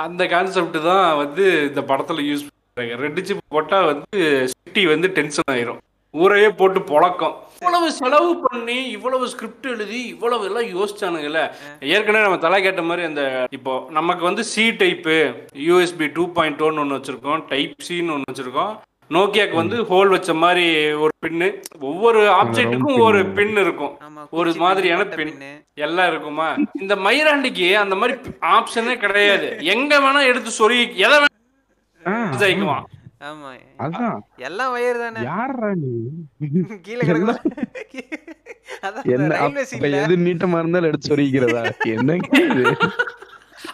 [0.04, 2.46] அந்த கான்செப்ட் தான் வந்து இந்த படத்துல யூஸ்
[3.04, 4.20] ரெட் சிப் போட்டா வந்து
[4.52, 5.80] சிட்டி வந்து டென்ஷன் ஆயிரும்.
[6.20, 7.34] ஊரையே போட்டு பொழக்கம்.
[7.60, 11.40] இவ்வளவு செலவு பண்ணி இவ்வளவு ஸ்கிரிப்ட் எழுதி இவ்வளவு எல்லாம் யோசிச்சானுங்கல்ல.
[11.80, 15.16] ஏற்கனவே நம்ம தலை கேட்ட மாதிரி அந்த இப்போ நமக்கு வந்து C type
[15.68, 17.42] USB two point ஒன்னு ஒன்று வச்சிருக்கோம்.
[17.48, 18.74] டைப் சின்னு ஒன்று வச்சிருக்கோம்.
[19.10, 21.48] நோக்கியாக்கு வந்து ஹோல் வச்ச மாதிரி ஒரு பின்னு
[21.80, 23.04] ஒவ்வொரு ஆப்ஜெக்ட்டுக்கும் pin.
[23.08, 23.98] ஒரு பின் இருக்கும்.
[24.30, 25.34] ஒரு மாதிரியான பின்.
[25.74, 26.48] எல்லாம் இருக்குமா?
[26.80, 28.18] இந்த மயிராண்டிக்கு அந்த மாதிரி
[28.56, 29.58] ஆப்ஷனே கிடையாது.
[29.74, 31.30] எங்க வேணா எடுத்து சொறி எதை வேணா
[32.42, 32.84] ஜெயிக்குவான்
[33.22, 33.50] ஆமா.
[33.84, 34.16] அதான்.
[34.46, 35.20] எல்லாம் வயர் தானே.
[35.28, 35.92] யாரா நீ?
[36.86, 37.40] கீழே கிடக்கும்
[38.86, 39.38] அதான் என்ன
[40.00, 41.62] எது நீட்டமா இருந்தாலும் எடுத்து சொல்லிக்கிறதா?
[41.94, 42.64] என்னங்க இது?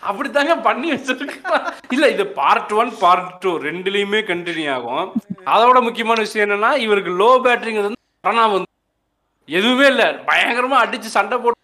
[0.02, 1.62] அப்படித்தாங்க பண்ணி வச்சிருக்கான்
[1.94, 5.06] இல்ல இது பார்ட் ஒன் பார்ட் டூ ரெண்டுலயுமே கண்டினியூ ஆகும்.
[5.52, 8.70] அதோட முக்கியமான விஷயம் என்னன்னா இவருக்கு லோ பேட்டரிங்கிறது வந்து சடனா வந்து
[9.48, 10.02] எதுவுமே இல்ல.
[10.28, 11.56] பயங்கரமா அடிச்சு சண்டை போட்டு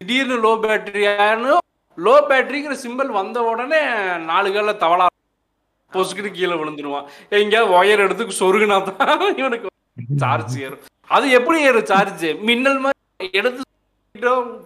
[0.00, 1.52] திடீர்னு லோ பேட்டரியானு
[1.98, 3.80] லோ பேட்டரிங்கிற சிம்பிள் வந்த உடனே
[4.28, 5.06] நாலு கால தவளா
[5.92, 7.06] பொசுக்கிட்டு கீழே விழுந்துருவான்.
[7.38, 9.68] எங்கேயாவது ஒயர் எடுத்து சொருகுனா தான் இவனுக்கு
[10.22, 10.82] சார்ஜ் ஏறும்.
[11.16, 13.62] அது எப்படி ஏறும் சார்ஜ் மின்னல் மாதிரி எடுத்து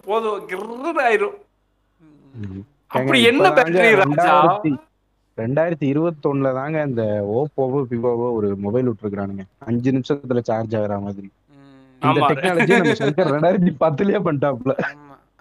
[0.09, 1.37] போதும் கிர்ன்னு ஆயிரும்.
[2.97, 4.25] அப்படி என்ன பேட்டரி ராஜா?
[4.25, 4.71] ரெண்டாயிரத்தி
[5.37, 7.03] ரெண்டாயிரத்தி இருபத்தொன்னுல தாங்க இந்த
[7.37, 11.27] ஓப்போவோ விவோவோ ஒரு மொபைல் விட்டுருக்கானுங்க அஞ்சு நிமிஷத்துல சார்ஜ் ஆகுற மாதிரி.
[12.01, 12.27] இந்த.
[12.29, 12.73] டெக்னாலஜி
[13.33, 14.75] ரெண்டாயிரத்தி பத்துலயே பண்ணிட்டாப்ல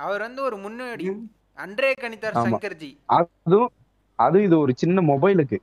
[0.04, 1.04] அவர் வந்து ஒரு முன்னோடி.
[1.64, 2.38] அன்றே கணித்தார்.
[2.46, 2.90] சங்கர்ஜி.
[3.18, 3.72] அதுவும்
[4.18, 5.58] அது இது ஒரு சின்ன மொபைலுக்கு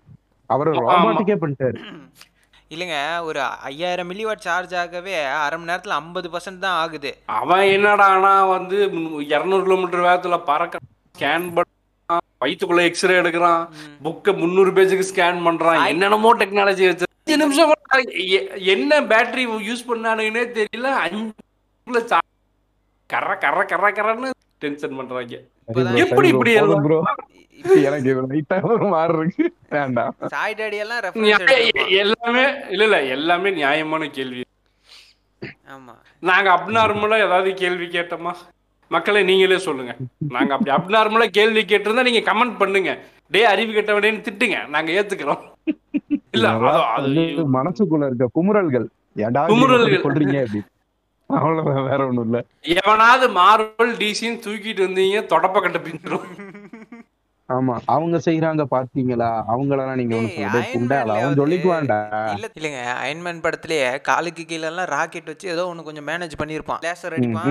[0.49, 0.69] அவர்.
[0.79, 1.77] ரோபாட்டிக்கே பண்ணிட்டாரு.
[2.73, 7.11] இல்லைங்க ஒரு ஐயாயிரம் மில்லி வாட் சார்ஜ் ஆகவே அரை மணி நேரத்துல ஐம்பது பர்சன்ட் தான் ஆகுது.
[7.39, 8.77] அவன் என்னடானா வந்து
[9.33, 10.81] இருநூறு கிலோமீட்டர் வேகத்துல பறக்க
[11.15, 11.75] ஸ்கேன் பண்ணான்
[12.43, 13.63] வயிற்றுக்குள்ள எக்ஸ்ரே எடுக்கிறான்.
[14.05, 15.79] புக்க முந்நூறு பேஜுக்கு ஸ்கேன் பண்றான்.
[15.93, 17.73] என்னென்னமோ டெக்னாலஜி வச்சு அஞ்சு நிமிஷம்
[18.75, 20.91] என்ன பேட்டரி யூஸ் பண்ணானுங்கன்னே தெரியல.
[21.05, 22.01] அஞ்சு
[23.09, 24.29] கர கர கர கரன்னு
[24.63, 25.35] டென்ஷன் பண்றாங்க.
[25.69, 26.53] இப்பதான் எப்படி இப்படி
[27.63, 29.53] எனக்கு லைட்டா ஒரு மாதிரி இருக்கு.
[29.69, 34.43] வேண்டாம் சாய் டாடி எல்லாம் நியாய- ரெஃபரன்ஸ் எல்லாமே இல்ல இல்ல எல்லாமே நியாயமான கேள்வி.
[35.45, 35.95] ஆமா.
[36.19, 38.31] நாங்க அப்நார்மலா ஏதாவது கேள்வி கேட்டோமா?
[38.87, 39.95] மக்களே நீங்களே சொல்லுங்க.
[40.17, 42.99] நாங்க அப்படி அப்நார்மலா கேள்வி கேட்டிருந்தா நீங்க கமெண்ட் பண்ணுங்க.
[43.31, 44.67] டே அறிவு கெட்டவனேன்னு திட்டுங்க.
[44.67, 45.39] நாங்க ஏத்துக்கிறோம்.
[46.31, 48.87] இல்ல மனசுக்குள்ள இருக்க குமுறல்கள்.
[49.47, 50.01] குமுறல்கள்.
[50.01, 50.61] சொல்றீங்க அப்படி.
[51.25, 52.43] அவ்வளவுதான் வேற ஒண்ணும் இல்ல.
[52.61, 56.21] எவனாவது மார்வல் டிசின்னு தூக்கிட்டு வந்தீங்க தொடப்ப கட்ட பிஞ்சிரும்
[57.49, 57.75] ஆமா.
[57.85, 60.15] அவங்க செய்யறாங்க பாத்தீங்களா அவங்களெல்லாம் நீங்க
[61.17, 61.99] அவன் சொல்லிக்குவான்டா.
[62.33, 67.15] இல்ல இல்லைங்க அயன்மேன் படத்திலேயே காலுக்கு கீழ எல்லாம் ராக்கெட் வச்சு ஏதோ ஒண்ணு கொஞ்சம் மேனேஜ் பண்ணிருப்பான் லேசர்
[67.17, 67.47] அடிப்பான்.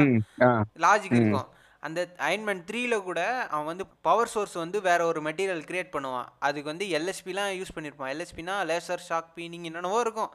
[0.86, 1.16] லாஜிக்.
[1.20, 1.48] இருக்கும்.
[1.80, 6.28] அந்த அயன்மேன் த்ரீல கூட அவன் வந்து பவர் சோர்ஸ் வந்து வேற ஒரு மெட்டீரியல் கிரியேட் பண்ணுவான்.
[6.38, 8.12] அதுக்கு வந்து எல்எஸ்பிலாம் யூஸ் பண்ணியிருப்பான்.
[8.14, 10.30] எல்எஸ்பினா லேசர் ஷாக் பீனிங் என்னென்னவோ இருக்கும்.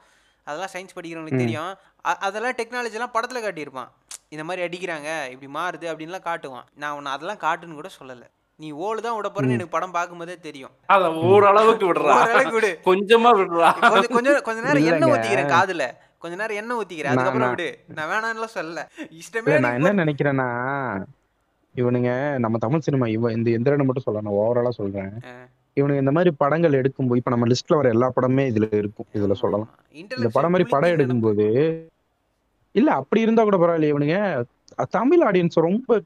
[0.48, 1.74] அதெல்லாம் சயின்ஸ் படிக்கிறவங்களுக்கு தெரியும்.
[2.02, 3.92] அதெல்லாம் டெக்னாலஜிலாம் படத்துல காட்டியிருப்பான்.
[4.30, 5.10] இந்த மாதிரி அடிக்கிறாங்க.
[5.30, 6.66] இப்படி மாறுது அப்படின்லாம் காட்டுவான்.
[6.76, 8.28] நான் உன்னை அதெல்லாம் காட்டுன்னு கூட சொல்லலை.
[8.64, 10.74] நீ ஓடு தான் விட போறேன்னு எனக்கு படம் பார்க்கும்போதே தெரியும்.
[10.88, 12.16] அத ஓரளவுக்கு விடுறா.
[12.56, 12.72] விடு.
[12.86, 13.70] கொஞ்சமா விடுறா.
[14.10, 15.12] கொஞ்சம் கொஞ்ச நேரம் எண்ணெய்.
[15.14, 15.86] ஊத்திக்கிறேன் காதுல.
[16.18, 17.14] கொஞ்ச நேரம் எண்ணெய் ஊத்திக்கிறேன்.
[17.14, 17.68] அதுக்கப்புறம் விடு.
[17.94, 18.84] நான் வேணாம்னுலாம் சொல்லல.
[19.20, 20.48] இஷ்டமே நான் என்ன நினைக்கிறேன்னா
[21.76, 25.12] இவனுங்க நம்ம தமிழ் சினிமா இவன் இந்த எந்திரனை மட்டும் சொல்ல நான் ஓவராலா சொல்றேன்.
[25.26, 25.34] ஆ.
[25.78, 29.08] இவனுங்க இந்த மாதிரி படங்கள் எடுக்கும்போது இப்ப நம்ம லிஸ்ட்ல வர எல்லா படமே இதுல இருக்கும்.
[29.14, 29.72] இதுல சொல்லலாம்.
[29.96, 31.48] இந்த படம் மாதிரி படம் எடுக்கும்போது
[32.76, 34.18] இல்ல அப்படி இருந்தா கூட பரவாயில்ல இவனுங்க.
[34.90, 35.98] தமிழ் ஆடியன்ஸ் ரொம்ப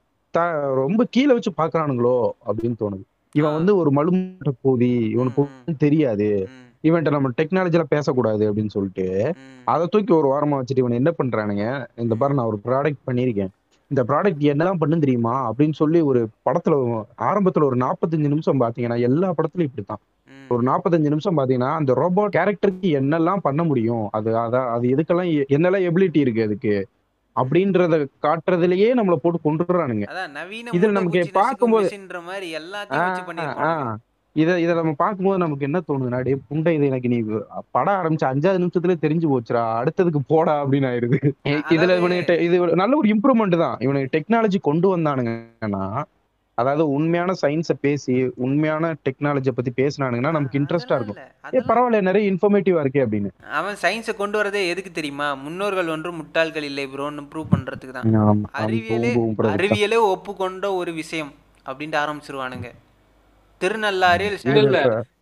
[0.75, 3.01] ரொம்ப கீழே வச்சு பாக்குறானுங்களோ அப்படின்னு தோணுது.
[3.31, 5.45] இவன் வந்து ஒரு மலுமட்ட போதி இவனுக்கு
[5.77, 6.47] தெரியாது.
[6.83, 9.33] இவன்ட்ட நம்ம டெக்னாலஜில பேசக்கூடாது அப்படின்னு சொல்லிட்டு
[9.65, 11.87] அதை தூக்கி ஒரு வாரமா வச்சுட்டு இவன் என்ன பண்றானுங்க?
[11.95, 13.47] இந்த பாரு நான் ஒரு ப்ராடக்ட் பண்ணியிருக்கேன்.
[13.87, 15.53] இந்த ப்ராடக்ட் என்னதான் பண்ணு தெரியுமா?
[15.53, 19.97] அப்படின்னு சொல்லி ஒரு படத்துல ஆரம்பத்துல ஒரு நாற்பத்தஞ்சு நிமிஷம் பாத்தீங்கன்னா எல்லா படத்துலயும் இப்படித்தான்.
[20.49, 24.07] ஒரு நாற்பத்தஞ்சு நிமிஷம் பாத்தீங்கன்னா அந்த ரோபோட் கேரக்டருக்கு என்னெல்லாம் பண்ண முடியும்?
[24.11, 26.87] அது அதான் அது எதுக்கெல்லாம் என்னெல்லாம் எபிலிட்டி இருக்கு அதுக்கு?
[27.37, 30.05] அப்படின்றத காட்டுறதுலயே நம்மள போட்டு கொண்டுறானுங்க
[30.71, 31.89] இதுல நமக்கு பார்க்கும்போது-
[34.35, 37.17] இத இத நம்ம பார்க்கும்போது நமக்கு என்ன தோணுதுன்னா டே புண்டை இது எனக்கு நீ
[37.71, 41.19] படம் ஆரம்பிச்ச அஞ்சாவது நிமிஷத்துல தெரிஞ்சு போச்சுடா அடுத்ததுக்கு போடா அப்படின்னு ஆயிருது
[41.75, 43.77] இதுல இவனுக்கு இது நல்ல ஒரு இம்ப்ரூவ்மெண்ட் தான்.
[43.79, 45.83] இவனுக்கு டெக்னாலஜி கொண்டு வந்தானுங்கன்னா
[46.61, 48.13] அதாவது உண்மையான சயின்ஸை பேசி
[48.45, 51.19] உண்மையான டெக்னாலஜியை பத்தி பேசினானுங்கன்னா நமக்கு இன்ட்ரெஸ்டா இருக்கும்.
[51.57, 53.29] ஏ பரவாயில்ல நிறைய இன்ஃபர்மேட்டிவா இருக்கே அப்படின்னு.
[53.59, 55.27] அவன் சயின்ஸை கொண்டு வரதே எதுக்கு தெரியுமா?
[55.43, 58.41] முன்னோர்கள் ஒன்றும் முட்டாள்கள் இல்லை ப்ரோன்னு ப்ரூவ் பண்றதுக்கு தான்.
[58.63, 59.13] அறிவியலே.
[59.55, 61.31] அறிவியலே ஒப்புக்கொண்ட ஒரு விஷயம்
[61.69, 62.71] அப்படின்ட்டு ஆரம்பிச்சிருவானுங்க.
[63.61, 64.35] திருநள்ளாறில்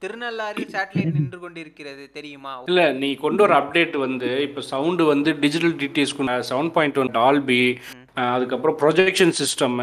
[0.03, 2.53] திருநள்ளாறில் சேட்டலைட் நின்று கொண்டிருக்கிறது தெரியுமா?
[2.71, 6.17] இல்ல நீ கொண்டு வர அப்டேட் வந்து இப்ப சவுண்ட் வந்து digital DTS
[6.49, 7.61] seven point one Dolby
[8.33, 9.79] அதுக்கப்புறம் ப்ரொஜெக்ஷன் சிஸ்டம்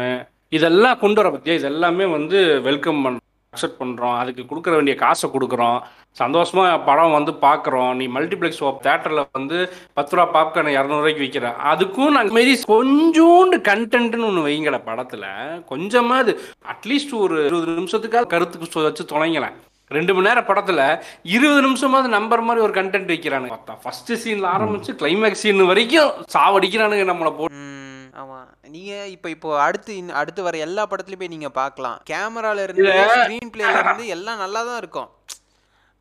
[0.57, 1.57] இதெல்லாம் கொண்டு வர பத்தியா?
[1.59, 2.39] இது எல்லாமே வந்து
[2.69, 5.79] வெல்கம் பண்ணுறோம் அக்செப்ட் பண்ணுறோம் அதுக்கு கொடுக்குற வேண்டிய காசை கொடுக்குறோம்.
[6.21, 9.57] சந்தோஷமாக படம் வந்து பார்க்குறோம் நீ மல்டிப்ளெக்ஸ் தேட்டரில் வந்து
[9.97, 16.33] பத்து ரூபா பாப்கார்ன் இரநூறுவாய்க்கு விற்கிறேன் அதுக்கும் நாங்கள் மாரி கொஞ்சோண்டு கண்டென்ட்னு ஒன்று வைங்கட கொஞ்சமாக கொஞ்சமாவது
[16.73, 19.57] அட்லீஸ்ட் ஒரு இருபது நிமிஷத்துக்காக கருத்துக்கு வச்சு தொலைங்களேன்.
[19.91, 20.81] ரெண்டு மணி நேரம் படத்துல
[21.35, 23.55] இருபது நிமிஷமாவது நம்பர் மாதிரி ஒரு கண்டென்ட் வைக்கிறானுங்க.
[23.55, 27.61] பார்த்தா ஃபர்ஸ்ட் சீன்ல ஆரம்பிச்சு கிளைமேக்ஸ் சீன் வரைக்கும் சாவடிக்கிறானுங்க நம்மளை போட்டு
[28.21, 28.39] ஆமா.
[28.73, 33.77] நீங்க இப்ப இப்போ அடுத்து அடுத்து வர எல்லா படத்துலயும் போய் நீங்க பார்க்கலாம் கேமரால இருந்து ஸ்கிரீன் பிளேல
[33.83, 35.09] இருந்து எல்லாம் நல்லா தான் இருக்கும்.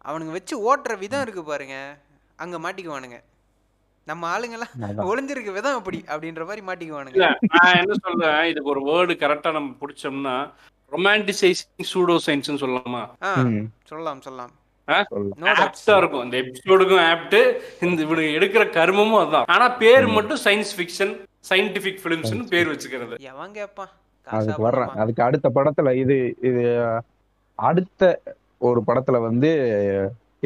[0.09, 1.77] அவனுங்க வச்சு ஓட்டுற விதம் இருக்கு பாருங்க.
[2.39, 3.19] அங்க மாட்டிக்குவானுங்க.
[4.07, 4.73] நம்ம ஆளுங்கெல்லாம்.
[5.11, 7.27] ஒளிஞ்சிருக்க விதம் அப்படி அப்படின்ற மாதிரி மாட்டிக்குவானுங்க.
[7.57, 8.41] நான் என்ன சொல்றேன்?
[8.53, 10.37] இதுக்கு ஒரு வேர்டு கரெக்டா நம்ம பிடிச்சோம்னா
[10.93, 13.03] ரொமான்டிசைசிங் சூடோ சயின்ஸ்னு சொல்லலாமா?
[13.91, 14.53] சொல்லலாம் சொல்லலாம்.
[14.89, 16.25] ஆப்டா இருக்கும்.
[16.27, 17.39] இந்த எபிசோடுக்கும் ஆப்ட்
[17.87, 19.47] இந்த இவனுக்கு எடுக்கிற கர்மமும் அதான்.
[19.57, 21.13] ஆனா பேர் மட்டும் சயின்ஸ் ஃபிக்ஷன்
[21.49, 23.15] சயின்டிபிக் பிலிம்ஸ்னு பேர் வச்சுக்கிறது.
[23.33, 23.93] எவன் கேட்பான்
[24.27, 24.93] அதுக்கு வர்றேன்?
[25.03, 26.17] அதுக்கு அடுத்த படத்துல இது
[26.49, 26.65] இது
[27.69, 28.13] அடுத்த
[28.69, 29.51] ஒரு படத்துல வந்து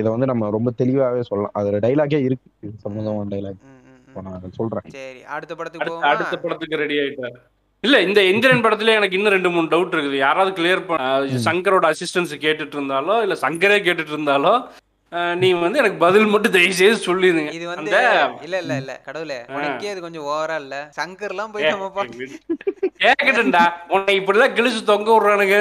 [0.01, 1.57] இத வந்து நம்ம ரொம்ப தெளிவாவே சொல்லலாம்.
[1.59, 2.49] அதுல டைலாகே இருக்கு.
[2.65, 4.87] இது சம்பந்தமான டைலாக் சொல்றேன்.
[4.97, 7.39] சரி அடுத்த படத்துக்கு அடுத்த படத்துக்கு ரெடி ஆயிட்டாரு.
[7.85, 10.19] இல்ல இந்த எந்திரன் படத்துல எனக்கு இன்னும் ரெண்டு மூணு டவுட் இருக்குது.
[10.27, 14.55] யாராவது கிளியர் பண்ண சங்கரோட அசிஸ்டன்ஸ் கேட்டுட்டு இருந்தாலோ இல்ல சங்கரே கேட்டுட்டு இருந்தாலோ
[15.41, 17.91] நீ வந்து எனக்கு பதில் மட்டும் தயவு செய்து சொல்லிடுங்க இது வந்து
[18.47, 20.77] இல்ல இல்ல இல்ல கடவுளே உனக்கே இது கொஞ்சம் ஓவரா இல்ல?
[20.97, 22.07] சங்கர்லாம் போய் நம்ம
[23.03, 23.65] கேக்கட்டும்டா.
[23.91, 25.57] உன்னை இப்படிதான் கிழிச்சு தொங்க விடுறானுங்க.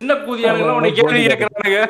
[0.00, 1.80] சின்ன கூதியானுங்க உன்னை கேள்வி கேட்கறானுங்க.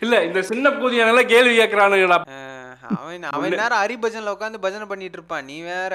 [0.00, 2.18] இல்ல இந்த சின்ன கூதியானுங்க கேள்வி கேட்கறானுங்கடா.
[2.32, 5.46] அஹ், அவன் அவன் நேரம் ஹரி பஜன்ல உட்காந்து பஜனை பண்ணிட்டு இருப்பான்.
[5.46, 5.94] நீ வேற.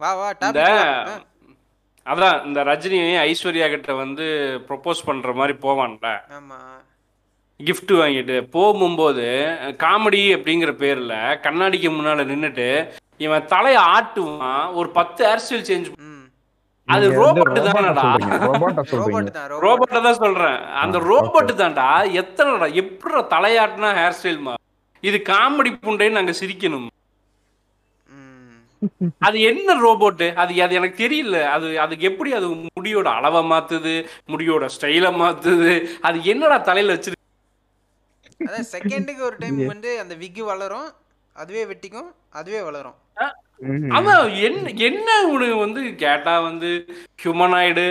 [0.00, 1.26] வா வா டாபிக்
[2.06, 4.26] அதான் இந்த ரஜினி ஐஸ்வர்யா கிட்ட வந்து
[4.68, 6.06] ப்ரொபோஸ் பண்ற மாதிரி போவான்ல.
[6.36, 6.58] ஆமா.
[7.60, 9.26] Gift வாங்கிட்டு போகும்போது
[9.82, 12.68] காமெடி அப்படிங்கிற பேர்ல கண்ணாடிக்கு முன்னால நின்னுட்டு
[13.20, 15.90] இவன் தலையை ஆட்டுவான் ஒரு பத்து ஹேர் ஸ்டைல் சேஞ்ச்
[16.88, 18.04] அது ரோபோட் தானடா.
[18.44, 19.28] ரோபோட்டா தான் ரோபோட்
[19.64, 20.56] ரோபோட்டை தான் சொல்றேன்.
[20.82, 21.88] அந்த ரோபோட் தான்டா
[22.20, 24.54] எத்தனைடா எப்படி தலையாட்டினா ஹேர் ஸ்டைல் மா?
[25.02, 26.88] இது காமெடி புண்டைன்னு நாங்க சிரிக்கணும்.
[29.26, 31.36] அது என்ன ரோபோட்டு அது அது எனக்கு தெரியல.
[31.54, 32.46] அது அதுக்கு எப்படி அது
[32.78, 33.94] முடியோட அளவை மாத்துது
[34.32, 35.72] முடியோட ஸ்டைலை மாத்துது
[36.08, 37.19] அது என்னடா தலையில வச்சிருக்கு
[38.40, 40.88] அதான் செகண்டுக்கு ஒரு டைம் வந்து அந்த விக்கு வளரும்
[41.36, 42.96] அதுவே வெட்டிக்கும் அதுவே வளரும்.
[43.96, 44.14] ஆமா
[44.46, 46.70] என்ன என்ன உனக்கு வந்து கேட்டா வந்து
[47.18, 47.86] ஹியூமனாய்டு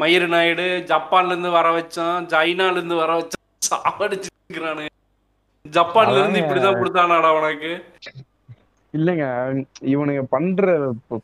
[0.00, 4.86] மயிறு நாயுடு ஜப்பான்ல இருந்து வர வச்சான் சைனால இருந்து வர வச்சான் சாவடிச்சுக்கிறானு
[5.64, 7.72] ஜப்பான்ல இருந்து இப்படிதான் கொடுத்தானாடா உனக்கு?
[8.94, 9.26] இல்லைங்க.
[9.92, 10.64] இவனுங்க பண்ற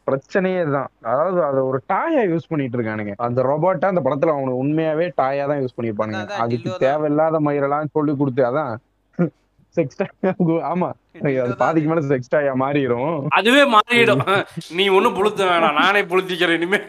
[0.07, 3.13] பிரச்சனையே தான் அதாவது அதை ஒரு டாயா யூஸ் பண்ணிட்டு இருக்கானுங்க.
[3.27, 6.73] அந்த ரோபோட்டா அந்த படத்துல அவனுக்கு உண்மையாவே டாயா தான் யூஸ் பண்ணிருப்பானுங்க அதுக்கு.
[6.85, 8.73] தேவையில்லாத மயிரெல்லாம் சொல்லி கொடுத்து அதான்
[9.77, 10.01] செக்ஸ்
[10.71, 10.89] ஆமா.
[11.63, 14.23] பாதிக்கு மேல செக்ஸ் டாயா மாறிடும் அதுவே மாறிடும்.
[14.79, 15.79] நீ ஒண்ணும் புளுத்த வேணாம்.
[15.81, 16.81] நானே புளுத்திக்கிறேன் இனிமே.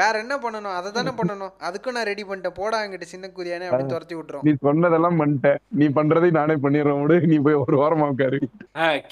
[0.00, 0.76] வேற என்ன பண்ணணும்?
[0.78, 1.52] அதை தானே பண்ணணும்.
[1.68, 2.58] அதுக்கும் நான் ரெடி பண்ணிட்டேன்.
[2.60, 4.44] போடா என்கிட்ட சின்ன குதியானே அப்படி துரத்தி விட்டுரும்.
[4.48, 5.58] நீ சொன்னதெல்லாம் பண்ணிட்டேன்.
[5.80, 7.02] நீ பண்றதையும் நானே பண்ணிடுறேன்.
[7.02, 7.18] விடு.
[7.32, 8.40] நீ போய் ஒரு வாரமா உட்காரு.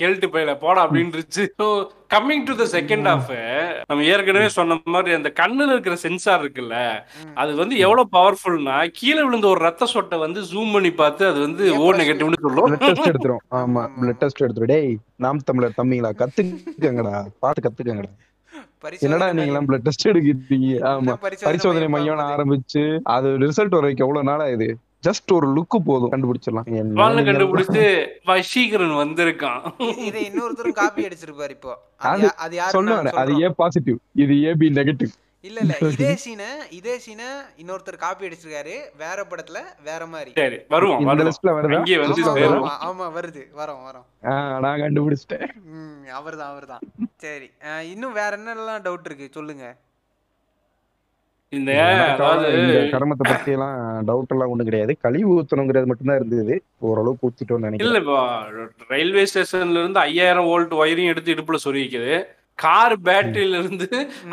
[0.01, 0.55] கெல்ட்டு பையில.
[0.65, 1.45] போடா அப்படின்ருச்சு
[2.15, 3.31] coming to the second half
[3.87, 6.77] நம்ம ஏற்கனவே சொன்ன மாதிரி அந்த கண்ணுல இருக்கிற சென்சார் இருக்குல்ல
[7.35, 11.65] அது வந்து எவ்வளவு பவர்ஃபுல்னா கீழே விழுந்த ஒரு ரத்த சொட்டை வந்து ஜூம் பண்ணி பார்த்து அது வந்து
[11.79, 13.41] ஓ நெகட்டிவ்னு சொல்லும்.
[13.61, 17.15] ஆமா பிளட் டெஸ்ட் எடுத்துரும் டேய் நாம் தமிழர் தம்பிங்களா கத்துக்கங்கடா.
[17.43, 18.13] பார்த்து கத்துக்கங்கடா.
[19.05, 21.13] என்னடா நீங்க எல்லாம் பிளட் டெஸ்ட் எடுக்கிறீங்க ஆமா.
[21.45, 22.21] பரிசோதனை மையம்?
[22.33, 22.83] ஆரம்பிச்சு
[23.15, 24.69] அது ரிசல்ட் வரைக்கும் எவ்வளவு நாள் ஆகுது
[25.07, 26.13] ஜஸ்ட் ஒரு லுக்கு போதும்.
[26.13, 26.69] கண்டுபிடிச்சிடலாம்.
[27.01, 27.83] வாழ்னு கண்டுபிடிச்சு
[28.31, 29.63] வசீகரன் வந்திருக்கான்.
[30.09, 31.73] இதை இன்னொருத்தரும் காப்பி அடிச்சிருப்பாரு இப்போ.
[32.13, 33.13] அது அது சொல்லுவாரு.
[33.23, 35.13] அது ஏ பாசிட்டிவ் இது ஏ பி நெகட்டிவ்
[35.45, 35.75] இல்ல இல்ல.
[35.95, 37.29] இதே சீனை இதே சீனை
[37.63, 38.75] இன்னொருத்தர் காப்பி அடிச்சிருக்காரு.
[38.99, 40.31] வேற படத்துல வேற மாதிரி.
[40.35, 41.81] சரி வருவோம் இந்த லிஸ்ட்ல வருதா?
[42.87, 43.43] ஆமா, வருது.
[43.59, 44.07] வரோம் வரோம்.
[44.23, 45.49] ஆஹ் நான் கண்டுபிடிச்சிட்டேன்.
[45.65, 46.79] ம் அவர்தான் அவர்தான்.
[47.17, 47.51] சரி.
[47.91, 49.29] இன்னும் வேற என்னெல்லாம் டவுட் இருக்கு?
[49.31, 49.77] சொல்லுங்க.
[51.49, 51.73] இந்த
[52.93, 53.77] கர்மத்தை பத்தி எல்லாம்
[54.09, 54.97] டவுட் எல்லாம் ஒண்ணும் கிடையாது.
[55.01, 56.63] கழிவு ஊத்தணுங்கிறது மட்டும்தான் இருந்தது.
[56.79, 57.95] ஓரளவுக்கு ஊத்திட்டோம்னு நினைக்கிறேன்.
[57.95, 58.19] இல்ல இப்போ
[58.89, 62.25] ரயில்வே ஸ்டேஷன்ல இருந்து ஐயாயிரம் வோல்ட் ஒயரையும் எடுத்து இடுப்புல சொருகிக்குது.
[62.55, 63.89] கார் பேட்டரியில இருந்து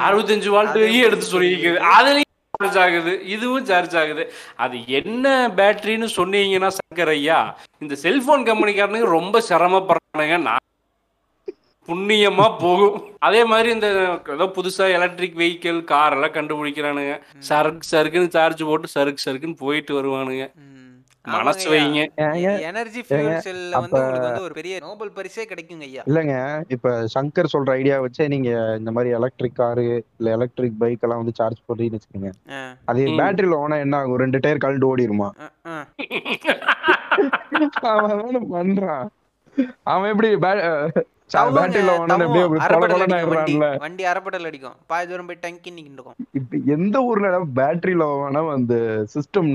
[0.05, 2.29] அறுபத்தஞ்சு வோல்ட் வரையும் எடுத்து சொருகிக்குது அதுலயும்
[2.61, 3.13] சார்ஜ் ஆகுது.
[3.25, 4.23] இதுவும் சார்ஜ் ஆகுது.
[4.63, 5.25] அது என்ன
[5.59, 7.39] பேட்டரின்னு சொன்னீங்கன்னா சங்கர் ஐயா
[7.79, 10.37] இந்த செல்போன் கம்பெனிக்காரனுங்க ரொம்ப சிரமப்படுறானுங்க.
[10.47, 10.67] நான்
[11.87, 12.97] புண்ணியமா போகும்.
[13.27, 13.87] அதே மாதிரி இந்த
[14.35, 17.15] ஏதோ புதுசா எலக்ட்ரிக் வெஹிக்கிள் கார் எல்லாம் கண்டுபிடிக்கிறானுங்க.
[17.49, 20.45] சருக்கு சருக்குன்னு சார்ஜ் போட்டு சருக்கு சருக்குன்னு போயிட்டு வருவானுங்க.
[21.25, 21.99] மனசு வைங்க.
[22.67, 26.03] எனர்ஜி ஃபியூல் செல்ல வந்து உங்களுக்கு வந்து ஒரு பெரிய நோபல் பரிசே கிடைக்குங்க ஐயா.
[26.07, 26.35] இல்லங்க
[26.67, 28.49] இப்ப சங்கர் சொல்ற ஐடியா வச்சே நீங்க
[28.79, 29.85] இந்த மாதிரி எலக்ட்ரிக் காரு
[30.17, 32.31] இல்ல எலக்ட்ரிக் பைக் எல்லாம் வந்து சார்ஜ் போடுறீங்கன்னு வச்சுக்கோங்க.
[32.85, 33.01] அது.
[33.19, 34.17] பேட்டரியில ஓனா என்ன ஆகும்?
[34.17, 35.29] ரெண்டு டயர் கழண்டு ஓடிருமா.
[37.91, 38.21] அவன்
[38.53, 39.07] பண்றான்.
[39.85, 40.29] அவன் எப்படி
[43.81, 44.03] வண்டி.
[44.05, 44.77] அரைப்படல் அடிக்கும்.
[44.87, 48.75] பாதி தூரம் போய் டங்கி நிக்கிட்டு இப்ப எந்த ஊர்ல பேட்டரியில வேணா அந்த
[49.13, 49.51] சிஸ்டம்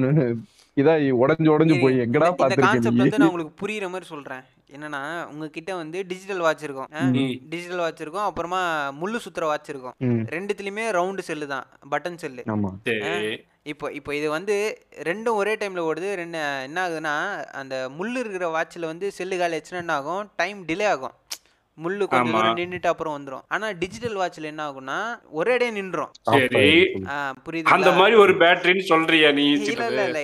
[0.77, 4.43] இதா உடைஞ்சு உடைஞ்சு போய் எங்கடா இந்த கான்செப்ட் வந்து பாத்திருக்கீங்க நான் உங்களுக்கு புரியுற மாதிரி சொல்றேன்.
[4.77, 5.01] என்னன்னா
[5.33, 6.89] உங்ககிட்ட வந்து டிஜிட்டல் வாட்ச் இருக்கும்.
[7.53, 8.27] டிஜிட்டல் வாட்ச் இருக்கும்.
[8.29, 8.61] அப்புறமா
[9.01, 9.97] முள்ளு சுத்துற வாட்ச் இருக்கும்.
[10.35, 11.67] ரெண்டுத்துலயுமே ரவுண்டு செல்லு தான்.
[11.93, 12.73] பட்டன் செல்லு ஆமா.
[12.89, 13.35] சரி
[13.73, 14.57] இப்போ இப்போ இது வந்து
[15.09, 16.09] ரெண்டும் ஒரே டைம்ல ஓடுது.
[16.21, 17.15] ரெண்டு என்ன ஆகுதுன்னா
[17.61, 20.25] அந்த முள்ளு இருக்கிற வாட்ச்ல வந்து செல்லு காலி ஆச்சுன்னா என்ன ஆகும்?
[20.41, 21.15] டைம் டிலே ஆகும்.
[21.79, 22.37] முள்ளு கொஞ்சம்.
[22.37, 23.45] தூரம் நின்னுட்டு அப்புறம் வந்துரும்.
[23.55, 24.99] ஆனா டிஜிட்டல் வாட்ச்ல என்ன ஆகும்னா
[25.39, 26.63] ஒரே அடியா நின்றோம் சரி.
[27.47, 30.23] புரியுது அந்த மாதிரி ஒரு பேட்டரின்னு சொல்றியா நீ இல்ல இல்ல.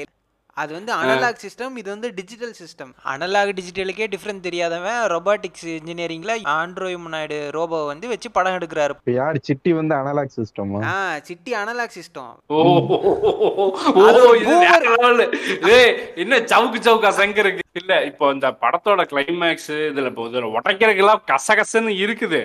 [0.56, 7.38] அது வந்து அனலாக் சிஸ்டம் இது வந்து டிஜிட்டல் சிஸ்டம் அனலாக் டிஜிட்டலுக்கே டிஃபரன்ஸ் தெரியாதவன் ரொபாட்டிக்ஸ் இன்ஜினியரிங்ல ஆண்ட்ராய்டு
[7.50, 8.94] ரோபோ வந்து வச்சு படம் எடுக்கிறாரு.
[8.98, 9.38] இப்ப யார்?
[9.42, 10.96] சிட்டி வந்து அனலாக் சிஸ்டம் ஆ?
[11.28, 12.58] சிட்டி அனலாக் சிஸ்டம் ஓ
[14.42, 15.78] இது
[16.16, 22.42] என்ன சவுக்கு சவுக்கா சங்கருக்கு இல்ல இப்போ இந்த படத்தோட கிளைமேக்ஸ் இதுல இப்போ இதுல உடைக்கிறதுக்கெல்லாம் கசகசன்னு இருக்குது.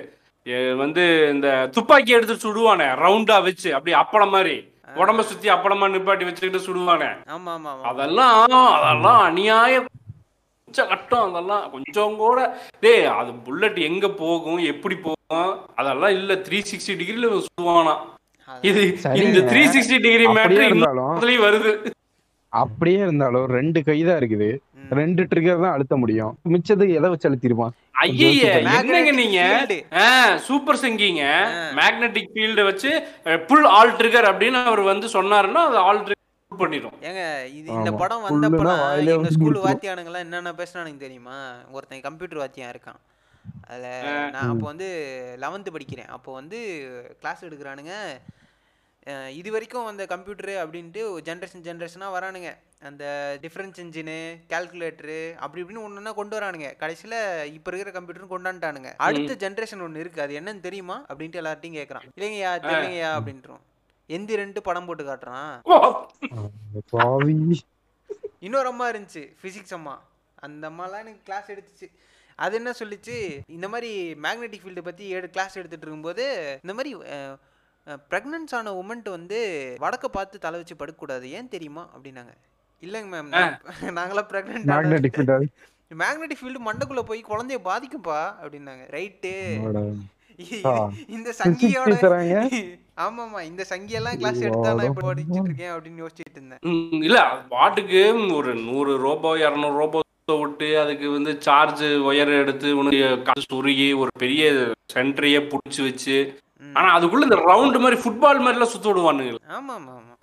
[0.76, 1.02] வந்து
[1.32, 4.54] இந்த துப்பாக்கி எடுத்து சுடுவானே ரவுண்டா வச்சு அப்படி அப்பளம் மாதிரி.
[4.96, 7.08] உடம்ப சுத்தி அப்பளமா நிப்பாட்டி வச்சுக்கிட்டு சுடுவானே.
[7.36, 8.34] ஆமா ஆமா ஆமா அதெல்லாம்
[8.76, 9.84] அதெல்லாம் அநியாய
[10.90, 12.38] கட்டம் அதெல்லாம் கொஞ்சம் கூட.
[12.82, 15.52] டேய் அது புல்லட் எங்க போகும் எப்படி போகும்?
[15.80, 17.94] அதெல்லாம் இல்ல த்ரீ சிக்ஸ்டி டிகிரில சுடுவானா.
[18.48, 18.82] இது.
[19.24, 21.72] இந்த த்ரீ சிக்ஸ்டி டிகிரி இன்னும் வருது.
[22.52, 24.50] அப்படியே இருந்தாலும் ரெண்டு கை தான் இருக்குது.
[24.98, 26.34] ரெண்டு ட்ரிகர் தான் அழுத்த முடியும்.
[26.52, 27.74] மிச்சத்துக்கு எதை வச்சு அழுத்திருப்பான்?
[28.02, 29.40] என்னங்க நீங்க?
[29.70, 29.72] field.
[30.48, 31.24] சூப்பர் சிங்கிங்க.
[31.78, 32.90] மேக்னெட்டிக் ஃபீல்ட வச்சு
[33.48, 37.24] புல் ஆல் ட்ரிகர் அப்படின்னு அவர் வந்து சொன்னாருன்னா அது ஆல் ட்ரிகர் பண்ணிடும் ஏங்க
[37.58, 37.90] இது இந்த.
[38.02, 39.66] படம் வாயிலே எங்க ஸ்கூல் நிக்கும்.
[39.68, 41.38] வாத்தியானுங்களாம் என்னென்ன பேசுனானுங்க தெரியுமா?
[41.76, 43.00] ஒருத்தன் கம்ப்யூட்டர் வாத்தியம் இருக்கான்.
[43.70, 44.88] அதில் நான் அப்போ வந்து
[45.44, 46.10] லெவன்த்து படிக்கிறேன்.
[46.16, 46.58] அப்போ வந்து
[47.20, 47.94] கிளாஸ் எடுக்கிறானுங்க.
[49.38, 52.50] இது வரைக்கும் அந்த கம்ப்யூட்டரு அப்படின்ட்டு ஜென்ரேஷன் ஜென்ரேஷனாக வரானுங்க.
[52.88, 53.04] அந்த
[53.44, 54.16] டிஃப்ரென்ஸ் இன்ஜினு
[54.52, 56.68] கால்குலேட்டரு அப்படி இப்படின்னு ஒன்று கொண்டு வரானுங்க.
[56.82, 57.18] கடைசியில்
[57.56, 60.98] இப்போ இருக்கிற கம்ப்யூட்டரும் கொண்டாந்துட்டானுங்க அடுத்த ஜென்ரேஷன் ஒன்று இருக்குது அது என்னன்னு தெரியுமா?
[61.10, 63.64] அப்படின்ட்டு எல்லார்ட்டையும் கேட்குறான் இல்லைங்கய்யா தெரியலைங்கய்யா அப்படின்ட்டுரும்
[64.16, 65.54] எந்திரன்ட்டு படம் போட்டு காட்டுறான்.
[68.46, 69.94] இன்னொரு அம்மா இருந்துச்சு ஃபிசிக்ஸ் அம்மா.
[70.46, 71.88] அந்த அம்மாலாம் எனக்கு கிளாஸ் எடுத்துச்சு.
[72.44, 73.16] அது என்ன சொல்லிச்சு?
[73.56, 73.92] இந்த மாதிரி
[74.24, 76.26] மேக்னெட்டிக் ஃபீல்டை பற்றி ஏழு கிளாஸ் எடுத்துட்டு இருக்கும்போது
[76.64, 76.92] இந்த மாதிரி
[78.10, 79.38] ப்ரெக்னன்ஸ் ஆன உமன்ட்டு வந்து
[79.84, 81.26] வடக்க பார்த்து தலை வச்சு படுக்கக்கூடாது.
[81.38, 81.84] ஏன் தெரியுமா?
[81.94, 82.32] அப்படின்னாங்க.
[82.82, 83.30] இல்லைங்க மேம்
[83.98, 84.70] நாங்களாம் ப்ரெக்னென்ட்
[86.02, 88.20] மேக்னெட்டிக் ஃபீல்ட் மண்டைக்குள்ள போய் குழந்தைய பாதிக்கும்பா?
[88.42, 88.84] அப்படின்னாங்க.
[88.96, 89.32] ரைட்டு.
[91.14, 91.94] இந்த சங்கியோட
[93.04, 96.62] ஆமாமா இந்த சங்கியெல்லாம் கிளாஸ் எடுத்தா நான் இப்போ படிச்சுட்டு இருக்கேன் அப்படின்னு யோசிச்சுட்டு இருந்தேன்.
[97.06, 97.18] இல்ல
[97.54, 98.02] பாட்டுக்கு
[98.38, 100.02] ஒரு நூறு ரோபோ இரநூறு ரோபோ
[100.42, 104.42] விட்டு அதுக்கு வந்து சார்ஜ் ஒயர் எடுத்து உனக்கு சுருகி ஒரு பெரிய
[104.94, 106.16] சென்டரையே புடிச்சு வச்சு
[106.62, 110.14] ஆனா அதுக்குள்ள இந்த ரவுண்ட் மாதிரி ஃபுட்பால் மாதிரி எல்லாம் சுத்த விடுவானுங்க ஆமா ஆமா ஆமா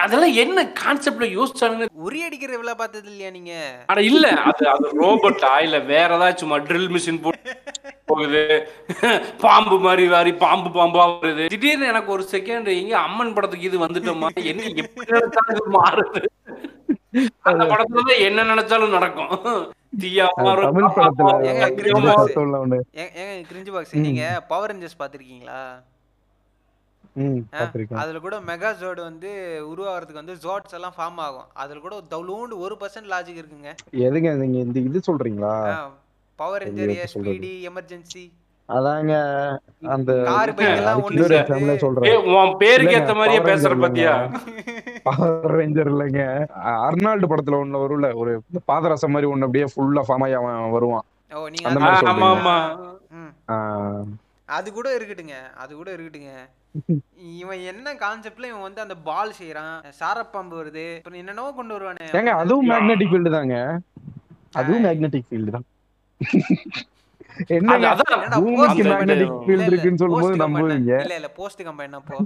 [0.00, 1.86] அதெல்லாம் என்ன கான்செப்ட்ல யோசிச்சானுங்க?
[2.04, 3.52] உரி அடிக்கிற விழா பார்த்தது இல்லையா நீங்க?
[3.90, 7.50] ஆனா இல்ல அது அது ரோபோட்டா இல்ல வேற ஏதாச்சும் ட்ரில் மிஷின் போட்டு
[8.08, 8.42] போகுது.
[9.42, 11.44] பாம்பு மாதிரி வாரி பாம்பு பாம்பா வருது.
[11.48, 16.22] திடீர்னு எனக்கு ஒரு செகண்ட் எங்க அம்மன் படத்துக்கு இது வந்துட்டோமா என்ன எப்படி மாறுது.
[17.48, 19.32] அந்த படத்துல என்ன நினைச்சாலும் நடக்கும்.
[20.66, 21.30] தமிழ் படத்துல
[23.48, 25.62] கிரிஞ்சு பாக்ஸ் நீங்க பவர் ரேஞ்சர்ஸ் பாத்திருக்கீங்களா
[28.02, 29.30] அதுல கூட மெகா ஜோட் வந்து
[29.70, 31.48] உருவாகிறதுக்கு வந்து ஜோட்ஸ் எல்லாம் ஃபார்ம் ஆகும்.
[31.62, 33.70] அதுல கூட தவுளோண்டு ஒரு பர்சன்ட் லாஜிக் இருக்குங்க.
[34.06, 35.56] எதுங்க நீங்க இந்த இது சொல்றீங்களா?
[36.38, 37.34] பவர் ரேஞ்சர் எப்படி சொல்றது?
[37.34, 38.24] ஸ்பீடி எமர்ஜென்சி
[38.68, 39.12] அதாங்க
[39.94, 42.26] அந்த கார் பைக் எல்லாம் ஒண்ணு சொல்றேன்.
[42.40, 44.14] உன் பேருக்கு ஏத்த மாதிரியே பேசுற பாத்தியா?
[45.04, 46.22] பவர் ரேஞ்சர் இல்லைங்க.
[46.84, 48.32] அர்னால்டு படத்துல ஒண்ணு வரும்ல ஒரு
[48.68, 51.06] பாதரசம் மாதிரி ஒண்ணு அப்படியே ஃபுல்லா ஃபார்ம் ஆகி அவன் வருவான்.
[51.32, 52.28] அது- மாதிரி ஆமா சொல்றீங்க.
[52.32, 52.56] ஆமா
[53.12, 53.32] ம்.
[53.48, 54.04] ஆஹ்
[54.48, 56.32] அது கூட இருக்கட்டுங்க அது கூட இருக்கட்டுங்க.
[57.38, 62.06] இவன் என்ன கான்செப்ட்ல இவன் வந்து அந்த பால் செய்யறான் சாரப்பாம்பு வருது அப்புறம் என்னென்னவோ கொண்டு வருவானே.
[62.12, 63.56] ஏங்க அதுவும் மேக்னெட்டிக் ஃபீல்டு தாங்க.
[64.52, 65.66] அதுவும் மேக்னெட்டிக் ஃபீல்டு தான்.
[67.48, 67.90] என்னடா
[68.36, 68.82] பூமிக்கு?
[68.84, 70.36] மேக்னெட்டிக் ஃபீல்டு இருக்குன்னு சொல்லும்போது.
[70.36, 70.92] நம்புவீங்க.
[71.00, 72.16] இல்ல இல்ல போஸ்ட் கம்பெனி என்ன போ.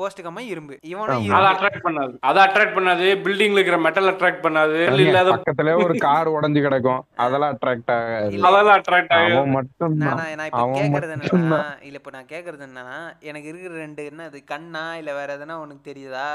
[0.00, 1.24] போஸ்ட் கம்பெனி இரும்பு இவனும்.
[1.30, 2.12] அதை அட்ராக்ட் பண்ணாது.
[2.28, 3.06] அதை அட்ராக்ட் பண்ணாது.
[3.24, 4.76] பில்டிங்ல இருக்கிற மெட்டல் அட்ராக்ட் பண்ணாது.
[5.04, 7.00] இல்லாத பக்கத்துல ஒரு கார் உடைஞ்சு கிடக்கும்.
[7.24, 8.30] அதெல்லாம் அட்ராக்ட் ஆகாது.
[8.34, 8.46] இல்ல.
[8.50, 11.60] அதெல்லாம் அட்ராக்ட் ஆகும் மட்டும் நான் இப்ப கேக்குறது என்னன்னா.
[11.82, 12.98] இல்ல இப்ப நான் கேக்குறது என்னன்னா
[13.30, 16.28] எனக்கு இருக்கிற ரெண்டு என்ன அது கண்ணா இல்ல வேற எதனா உனக்கு தெரியுதா?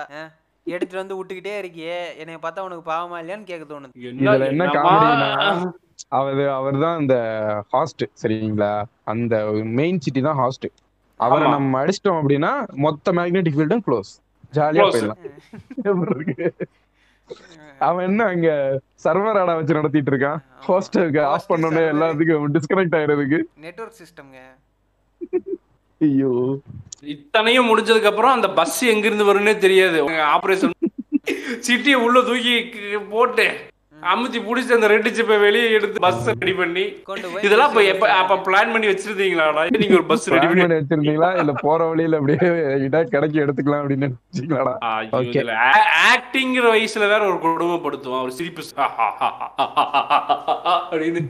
[0.68, 1.98] எடுத்துட்டு வந்து விட்டுக்கிட்டே இருக்கியே.
[2.22, 4.70] என்னைய பார்த்தா உனக்கு பாவமா இல்லையான்னு கேட்க தோணுது இதுல என்ன?
[4.78, 5.28] காமெடினா
[6.12, 7.16] அவரு அவர் தான் இந்த
[7.74, 8.72] ஹாஸ்ட் சரிங்களா?
[9.12, 9.36] அந்த
[9.78, 10.66] மெயின் சிட்டி தான் ஹாஸ்ட்
[11.20, 11.46] அவரை.
[11.52, 12.52] நம்ம அடிச்சிட்டோம் அப்படின்னா
[12.86, 14.12] மொத்த மேக்னெட்டிக் ஃபீல்டும் க்ளோஸ்
[14.54, 14.86] ஜாலியா.
[14.88, 15.22] போயிடலாம்?
[17.82, 18.50] அவன் என்ன அங்க
[19.04, 21.82] சர்வர் ஆடா வச்சு நடத்திட்டு இருக்கான் ஹோஸ்டலுக்கு ஆஃப் server.
[21.94, 24.40] எல்லாத்துக்கும் டிஸ்கனெக்ட் ஆயிடுறதுக்கு நெட்வொர்க் சிஸ்டம்ங்க
[26.02, 26.32] ஐயோ
[27.14, 30.00] இத்தனையும் முடிஞ்சதுக்கு அப்புறம் அந்த பஸ் எங்க இருந்து வரும்னே தெரியாது
[30.36, 30.74] ஆபரேஷன்
[31.66, 32.56] சிட்டியை உள்ள தூக்கி
[33.12, 33.46] போட்டு
[34.06, 36.84] அமுத்தி புடிச்சு அந்த ரெண்டு சிப்பை வெளியே எடுத்து பஸ் ரெடி பண்ணி.
[37.08, 39.62] கொண்டு போய் இதெல்லாம் இப்ப எப்ப அப்ப பிளான் பண்ணி வச்சிருந்தீங்களாடா?
[39.76, 41.30] நீங்க ஒரு பஸ் ரெடி பண்ணி வச்சிருந்தீங்களா?
[41.42, 42.50] இல்ல போற வழியில அப்படியே
[42.88, 44.74] இதா கிடைக்க எடுத்துக்கலாம் அப்படின்னு நினைச்சீங்களாடா?
[45.20, 45.44] Okay.
[46.10, 48.24] ஆக்டிங்கிற வயசுல வேற ஒரு கொடுமைப்படுத்துவான்.
[48.26, 48.62] ஒரு சிரிப்பு
[50.86, 51.22] அப்படின்னு.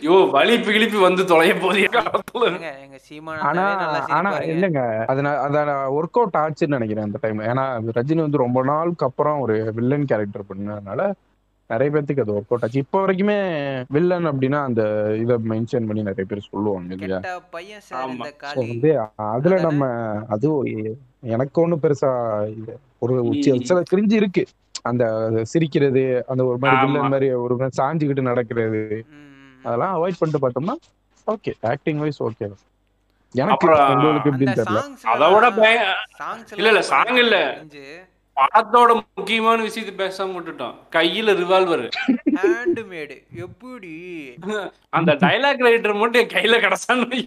[0.00, 2.44] ஐயோ வலிப்பு கிழிப்பு வந்து தொலைய போதிய காலத்துல.
[2.52, 4.80] எங்க எங்க சீமான ஆனா நல்லா ஆனா சிரிப்பாருங்க இல்லங்க.
[5.12, 5.58] அது நான் அத
[5.98, 7.64] ஒர்க் அவுட் ஆச்சுன்னு நினைக்கிறேன் அந்த டைம் ஏன்னா
[7.98, 11.02] ரஜினி வந்து ரொம்ப நாளுக்கு அப்புறம் ஒரு வில்லன் கேரக்டர் பண்ணதுனால
[11.70, 13.36] நிறைய பேர்த்துக்கு அது ஒர்க் அவுட் ஆச்சு இப்போ வரைக்குமே
[13.88, 14.82] வில்லன் அப்படின்னா அந்த
[15.16, 17.18] இதை மென்ஷன் பண்ணி நிறைய பேர் சொல்லுவாங்க இல்லையா
[18.62, 18.90] வந்து
[19.28, 19.54] அதுல?
[19.60, 19.86] நம்ம
[20.28, 20.96] அதுவும் எ-
[21.26, 22.10] எனக்கு ஒண்ணும் பெருசா
[22.52, 23.14] இது ஒரு.
[23.64, 24.44] சில கிரிஞ்சு இருக்கு
[24.82, 25.04] அந்த
[25.44, 26.80] சிரிக்கிறது அந்த ஒரு மாதிரி.
[26.84, 28.82] வில்லன் மாதிரி ஒரு மாதிரி சாஞ்சுக்கிட்டு நடக்கிறது.
[29.64, 30.76] அதெல்லாம் அவாய்ட் பண்ணிட்டு பார்த்தோம்னா
[31.26, 32.46] ஓகே ஆக்டிங் வைஸ் ஓகே
[33.34, 34.80] எனக்கு உங்களுக்கு அந்த எப்படின்னு தெரியல
[35.12, 35.46] அதோட
[36.52, 37.36] இல்ல, இல்ல, song இல்ல.
[38.36, 40.74] படத்தோட முக்கியமான விஷயத்தை பேசாம விட்டுட்டோம்.
[40.92, 41.84] கையில ரிவால்வர்
[42.36, 43.92] ஹேண்ட்மேடு எப்படி?
[44.90, 47.18] அந்த டைலாக் ரைட்டர் மட்டும் என் கையில கிடைச்சான்னு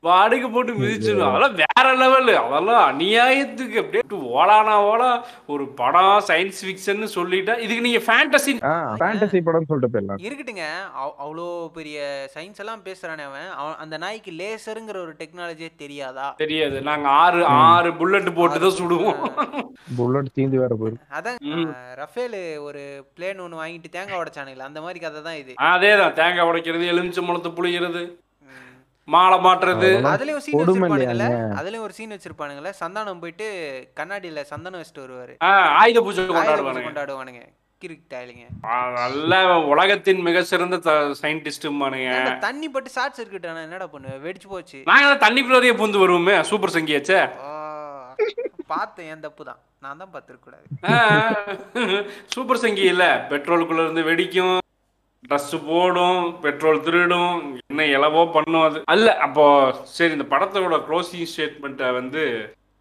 [0.00, 4.02] வாடகை போட்டு மிதிச்சிடும் அதெல்லாம் வேற லெவல் அதெல்லாம் அநியாயத்துக்கு அப்படியே
[4.34, 5.10] ஓலானா ஓலா
[5.46, 7.54] ஒரு படம் சயின்ஸ் ஃபிக்ஷன் சொல்லிட்டா.
[7.58, 8.52] இதுக்கு நீங்க ஃபேண்டசி
[9.00, 10.64] ஃபேண்டசி படம்னு சொல்லிட்டு போயிடலாம் இருக்கட்டுங்க.
[11.00, 11.98] அவ்- அவ்வளோ பெரிய
[12.34, 13.48] சயின்ஸ் எல்லாம் பேசுறானே அவன்.
[13.56, 16.26] அவன் அந்த நாய்க்கு லேசருங்கிற ஒரு டெக்னாலஜியே தெரியாதா?
[16.36, 16.80] தெரியாது.
[16.82, 19.20] நாங்க ஆறு ஆறு புல்லட் போட்டு தான் சுடுவோம்
[19.96, 20.96] புல்லட் தீந்து வேற போயிரு.
[21.16, 21.38] அதான்
[22.02, 22.82] ரஃபேல் ஒரு
[23.16, 25.52] பிளேன் ஒன்று வாங்கிட்டு தேங்காய் உடைச்சானுங்களே அந்த மாதிரி கதை தான் இது.
[25.72, 26.14] அதேதான்.
[26.20, 28.02] தேங்காய் உடைக்கிறது எலுமிச்சை முளத்து புளிகிறது.
[29.08, 29.88] மாலை மாட்டுறது.
[30.12, 31.26] அதுலயும் சீன் கொடுமை வச்சிருப்பானுங்கல்ல?
[31.60, 33.46] அதுலயும் ஒரு சீன் வச்சிருப்பானுங்கல்ல சந்தானம் போயிட்டு
[33.98, 35.34] கண்ணாடியில சந்தனம் வச்சுட்டு வருவாரு.
[35.82, 36.86] ஆயுத பூஜை கொண்டாடுவானுங்க.
[36.88, 37.44] கொண்டாடுவானுங்க.
[38.98, 39.32] நல்ல
[39.72, 40.76] உலகத்தின் மிக சிறந்த
[41.22, 44.78] சயின்டிஸ்டுமானுங்க ஏன்டா தண்ணி பட்டு ஷார்ட் சர்க்கிட் ஆனா என்னடா பண்ணுவேன் வெடிச்சு போச்சு.
[44.90, 47.18] நாங்க தண்ணிக்குள்ளேயே பூந்து வருவோமே சூப்பர் சங்கியாச்சே.
[48.68, 49.60] பார்த்தேன் என் தப்பு தான்?
[49.80, 50.66] நான் தான் பார்த்துருக்கூடாது
[52.34, 53.04] சூப்பர் சங்கி இல்ல.
[53.30, 54.54] பெட்ரோலுக்குள்ள இருந்து வெடிக்கும்.
[55.24, 57.36] ட்ரெஸ் போடும் பெட்ரோல் திருடும்.
[57.62, 58.78] என்ன எலவோ பண்ணும் அது.
[58.86, 59.44] அல்ல அப்போ
[59.92, 62.22] சரி இந்த படத்தோட க்ளோசிங் ஸ்டேட்மெண்ட்டை வந்து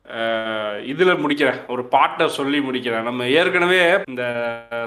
[0.05, 1.59] அஹ், இதுல முடிக்கிறேன்.
[1.67, 3.03] ஒரு பாட்டை சொல்லி முடிக்கிறேன்.
[3.03, 3.77] நம்ம ஏற்கனவே
[4.07, 4.23] இந்த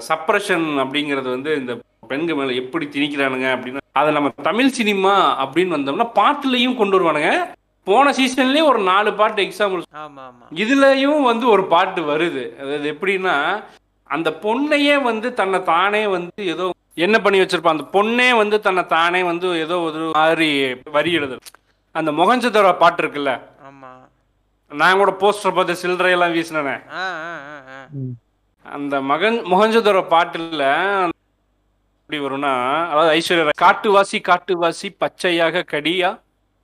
[0.09, 1.75] சப்ரஷன் அப்படிங்கிறது வந்து இந்த
[2.11, 7.31] பெண்கள் மேல எப்படி திணிக்கிறானுங்க அப்படின்னு அதை நம்ம தமிழ் சினிமா அப்படின்னு வந்தோம்னா பாட்டுலையும் கொண்டு வருவானுங்க.
[7.87, 9.83] போன சீசன்லயே ஒரு நாலு பாட்டு எக்ஸாம்பிள்
[10.63, 12.45] இதுலயும் வந்து ஒரு பாட்டு வருது.
[12.61, 13.35] அதாவது எப்படின்னா
[14.11, 16.67] அந்த பொண்ணையே வந்து தன்னை தானே வந்து ஏதோ
[17.05, 20.49] என்ன பண்ணி வச்சிருப்பான் அந்த பொண்ணே வந்து தன்னை தானே வந்து ஏதோ ஒரு மாதிரி
[20.97, 21.37] வரி எழுது
[21.95, 23.33] அந்த முகஞ்சதோர பாட்டு இருக்குல்ல?
[23.69, 23.91] ஆமா.
[24.71, 26.83] நான் கூட போஸ்டர் பார்த்து சில்லறையெல்லாம் வீசினேன்.
[28.67, 30.63] அந்த மகன் முகஞ்சதோர பாட்டுல
[32.01, 32.53] எப்படி வரும்னா
[32.91, 36.11] அதாவது ஐஸ்வர்யா ராய், காட்டுவாசி காட்டுவாசி பச்சையாக கடியா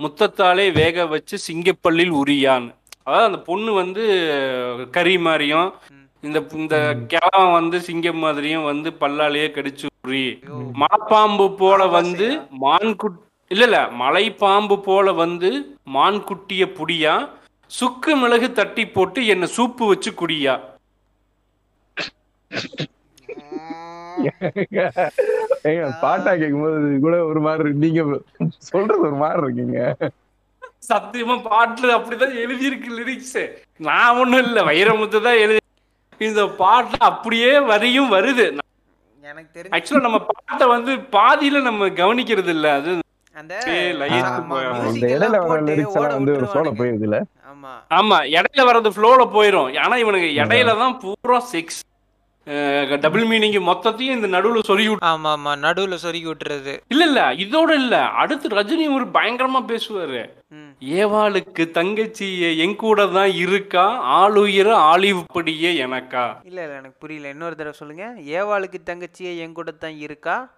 [0.03, 2.71] முத்தத்தாலே வேக வச்சு சிங்கப்பள்ளியில் உரியான்னு
[3.03, 4.03] அதாவது அந்த பொண்ணு வந்து
[4.93, 5.69] கறி மாதிரியும்.
[6.23, 6.77] இந்த இந்த
[7.13, 10.27] கிழவன் வந்து சிங்கம் மாதிரியும் வந்து பல்லாலேயே கடிச்சு உரி.
[10.81, 12.29] மலைப்பாம்பு போல வந்து
[12.63, 13.19] மான்குட்
[13.51, 15.51] இல்ல இல்ல மலைப்பாம்பு போல வந்து
[15.97, 17.15] மான்குட்டிய புடியா
[17.71, 20.55] சுக்கு மிளகு தட்டி போட்டு என்ன சூப்பு வச்சு குடியா
[25.69, 27.85] ஏங்க பாட்டா கேட்கும்போது கூட ஒரு மாதிரி இருக்கு.
[27.85, 28.01] நீங்க
[28.71, 29.79] சொல்றது ஒரு மாதிரி இருக்கீங்க.
[30.89, 33.39] சத்தியமா பாட்டுல அப்படிதான் எழுதியிருக்கு லிரிக்ஸ்
[33.89, 35.61] நான் ஒண்ணும் இல்ல வைரமுத்து தான் எழுதி.
[36.21, 38.47] இந்த பாட்டுல அப்படியே வரியும் வருது.
[39.25, 42.67] எனக்கு தெரிஞ்சு ஆக்சுவலா நம்ம பாட்டை வந்து பாதியில நம்ம கவனிக்கிறது இல்ல.
[42.79, 42.91] அது
[43.37, 43.75] போட்டு
[47.99, 48.17] ஆமா.
[48.37, 49.71] இடையில வர்றது ஃப்ளோல போயிரும்.
[49.85, 51.81] ஆனா இவனுக்கு இடையில தான் பூரா செக்ஸ்
[53.01, 56.81] டபுள் மீனிங் மொத்தத்தையும் இந்த நடுவுல சொல்லி ஆமா ஆமா நடுவுல சொருகி விட்டுறது.
[56.89, 58.03] இல்ல இல்ல இதோட இல்ல.
[58.13, 60.23] அடுத்து ரஜினி ஒரு பயங்கரமா பேசுவாரு.
[60.81, 63.85] ஏவாளுக்கு தங்கச்சி என் கூட தான் இருக்கா?
[64.01, 66.25] ஆளுயிர ஆலிவ் படியே எனக்கா?
[66.45, 67.29] இல்ல இல்ல எனக்கு புரியல.
[67.29, 68.07] இன்னொரு தடவை சொல்லுங்க.
[68.39, 70.49] ஏவாளுக்கு தங்கச்சியே என் கூட தான் இருக்கா?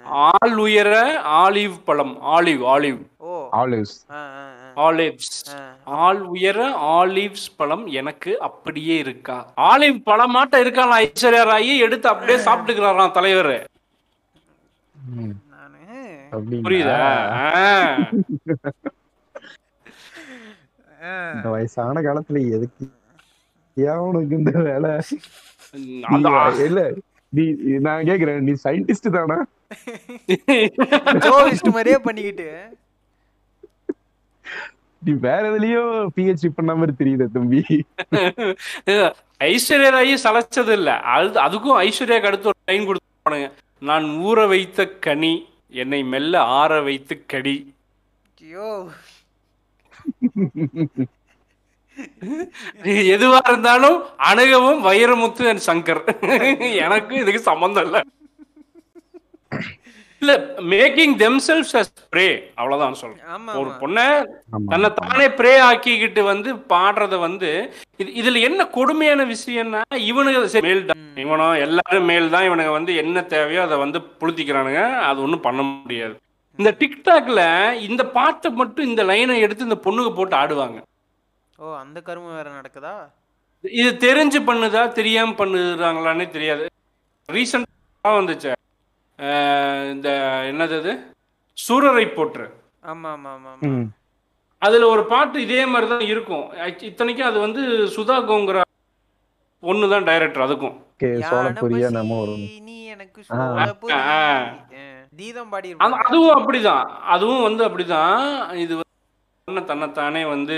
[0.06, 0.90] ஆள் உயர
[1.24, 2.22] ஆலிவ் பழம்.
[2.22, 3.02] Olive olive.
[3.18, 3.50] ஓ.
[3.52, 3.96] ஆலிவ்ஸ்.
[4.76, 5.56] ஆலிவ்ஸ்.
[5.56, 5.74] ஆ.
[5.84, 9.54] ஆள் உயர ஆலிவ்ஸ் பழம் எனக்கு அப்படியே இருக்கா?
[9.58, 11.78] ஆலிவ் பழமாட்ட இருக்கான் ஐஸ்வர்யா ராயி?
[11.78, 13.68] எடுத்து அப்படியே சாப்பிட்டுக்கிறாராம் தலைவர்.
[15.50, 16.64] நானு.
[16.64, 16.98] புரியுதா?
[21.44, 22.90] வயசான காலத்துல எதுக்கு
[23.78, 25.00] ஏன் உனக்கு இந்த வேலை?
[26.60, 26.92] இல்ல
[27.30, 29.46] நீ நான் கேக்குறேன் நீ சயின்டிஸ்ட் தானா?
[31.72, 32.78] மாதிரியே பண்ணிக்கிட்டு.
[35.06, 37.62] நீ வேற எதுலயும் பிஹெச்டி பண்ண மாதிரி தெரியுது தம்பி.
[39.44, 41.00] ஐஸ்வர்யா ராயி சளைச்சது இல்ல.
[41.16, 43.50] அது அதுக்கும் ஐஸ்வர்யாக்கு அடுத்து ஒரு லைன் கொடுத்துருப்பானுங்க.
[43.82, 45.34] நான் ஊற வைத்த கனி
[45.74, 47.56] என்னை மெல்ல ஆற வைத்து கடி.
[48.42, 48.70] ஐயோ.
[53.14, 56.02] எதுவா இருந்தாலும் அணுகவும் வைரமுத்து அண்ட் சங்கர்.
[56.86, 57.98] எனக்கு இதுக்கு சம்பந்தம் இல்ல.
[60.24, 60.34] இல்ல
[60.74, 62.28] மேக்கிங் தெம்செல்ஸ் அஸ் ப்ரே
[62.60, 63.24] அவ்வளவுதான் சொல்றேன்.
[63.62, 64.06] ஒரு பொண்ணை.
[64.72, 67.50] தன்னை தானே ப்ரே ஆக்கிக்கிட்டு வந்து பாடுறத வந்து
[68.02, 73.24] இது இதுல என்ன கொடுமையான விஷயம்னா இவனுக்கு மேல் தான் இவனும் எல்லாரும் மேல் தான் இவனுங்க வந்து என்ன
[73.34, 74.84] தேவையோ அதை வந்து புளுத்திக்கிறானுங்க.
[75.10, 76.16] அது ஒண்ணும் பண்ண முடியாது.
[76.60, 77.42] இந்த டிக்டாக்ல
[77.88, 80.80] இந்த பாட்டை மட்டும் இந்த லைனை எடுத்து இந்த பொண்ணுங்க போட்டு ஆடுவாங்க.
[81.60, 82.96] ஓ அந்த கருமம் வேற நடக்குதா?
[83.64, 86.66] இது தெரிஞ்சு பண்ணுதா தெரியாம பண்ணுறாங்களான்னே தெரியாது.
[87.30, 88.52] ரீசெண்டாக வந்துச்சு.
[89.94, 90.10] இந்த
[90.50, 90.94] என்னது அது?
[91.58, 92.46] சூரரை போற்று.
[92.84, 93.88] ஆமா ஆமா ஆமா ஆமா ம்.
[94.62, 96.46] அதுல ஒரு பாட்டு இதே மாதிரி தான் இருக்கும்
[96.88, 97.62] இத்தனைக்கும் அது வந்து
[97.96, 98.64] சுதா கோங்குரா
[99.64, 100.76] ஒன்று தான் டைரக்டர் அதுக்கும்.
[106.02, 106.86] அதுவும் அப்படிதான்.
[107.14, 108.16] அதுவும் வந்து அப்படிதான்.
[108.64, 108.74] இது
[109.48, 110.56] வந்து தன்னைத்தானே வந்து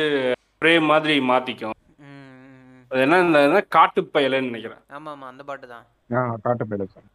[0.61, 1.76] ப்ரே மாதிரி மாத்திக்கும்.
[2.91, 4.82] அது என்ன காட்டுப்பயலைன்னு நினைக்கிறேன்.
[4.91, 5.86] ஆமா ஆமா அந்த பாட்டு தான்
[6.16, 7.05] ஆ காட்ட அஹ்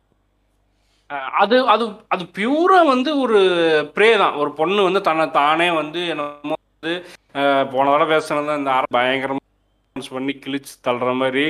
[1.43, 1.85] அது அது
[2.15, 3.39] அது பியூரா வந்து ஒரு
[3.97, 4.35] ப்ரே தான்.
[4.43, 6.93] ஒரு பொண்ணு வந்து தன்னை தானே வந்து என்னமோ வந்து
[7.73, 9.39] போன தடவை பேசுனது இந்த அரை பயங்கரமா
[10.17, 11.45] பண்ணி கிழிச்சு தள்ளுற மாதிரி.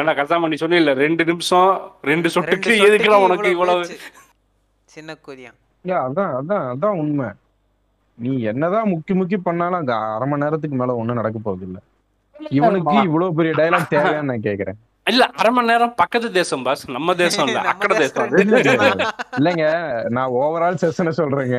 [0.00, 1.70] என்ன கசாம நீ சொன்னில ரெண்டு நிமிஷம்
[2.10, 3.84] ரெண்டு சொட்டுக்கு சொட்டுக்கு உனக்கு இவ்வளவு.
[4.94, 7.28] சின்ன கொதியம் ஏ அதான் அதான் அதான் உண்மை.
[8.18, 11.78] நீ என்னதான் முக்கி முக்கி பண்ணாலும் அங்க அரை மணி நேரத்துக்கு மேல ஒண்ணும் நடக்க போகுது இல்ல
[12.58, 14.78] இவனுக்கு இவ்வளவு பெரிய டைலாக் தேவையான்னு நான் கேக்குறேன்.
[15.10, 18.30] இல்ல அரை மணி நேரம் பக்கத்து தேசம் பாஸ் நம்ம தேசம் இல்ல அக்கட தேசம்.
[19.38, 19.66] இல்லைங்க
[20.16, 21.58] நான் ஓவரால் செஷனை சொல்றேங்க.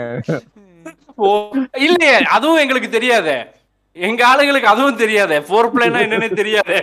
[1.88, 3.38] இல்லையே அதுவும் எங்களுக்கு தெரியாதே.
[3.98, 5.38] எங்க ஆளுங்களுக்கு அதுவும் தெரியாதே.
[5.48, 6.78] ஃபோர் பிளேனா என்னன்னே தெரியாதே.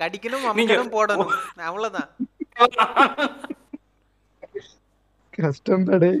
[0.00, 1.32] கடிக்கணும் அமைக்கணும் போடணும்.
[1.68, 2.08] அவ்வளவுதான்.
[5.38, 6.18] கஷ்டம் அதான்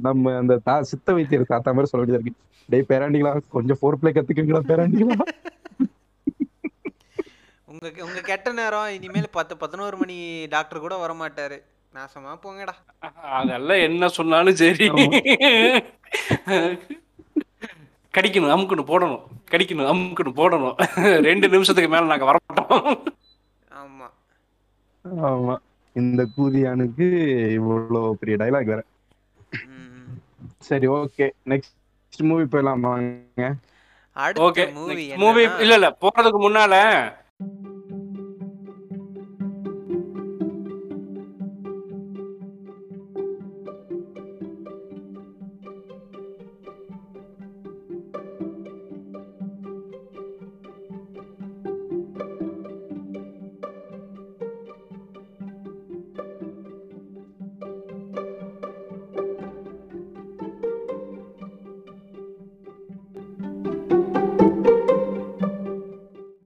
[0.00, 2.42] நம்ம அந்த தா சித்த வைத்தியர் தாத்தா மாதிரி சொல்ல வேண்டியதா இருக்கு.
[2.68, 5.16] டேய் பேராண்டிகளா கொஞ்சம் ஃபோர் பிளே கத்துக்குங்களா பேராண்டிகளா?
[7.68, 10.16] உங்க உங்க கெட்ட நேரம் இனிமேல் பத்து பதினோரு மணி
[10.54, 11.58] டாக்டர் கூட வர மாட்டாரு
[11.94, 12.74] நாசமா போங்கடா.
[13.38, 14.88] அதெல்லாம் என்ன சொன்னாலும் சரி.
[18.14, 19.24] கடிக்கணும் அமுக்கணும் போடணும்.
[19.52, 20.76] கடிக்கணும் அமுக்கணும் போடணும்.
[21.28, 23.00] ரெண்டு நிமிஷத்துக்கு மேல நாங்க வரமாட்டோம்.
[23.80, 24.08] ஆமா.
[25.30, 25.56] ஆமா.
[25.96, 27.06] இந்த கூதியானுக்கு
[27.58, 28.82] இவ்வளவு பெரிய டைலாக் வேற.
[30.68, 31.76] சரி ஓகே நெக்ஸ்ட்
[32.12, 33.48] மூவி போயிடலாம் வாங்க
[34.40, 36.74] ஓகே அடுத்த மூவி மூவி இல்ல இல்ல போறதுக்கு முன்னால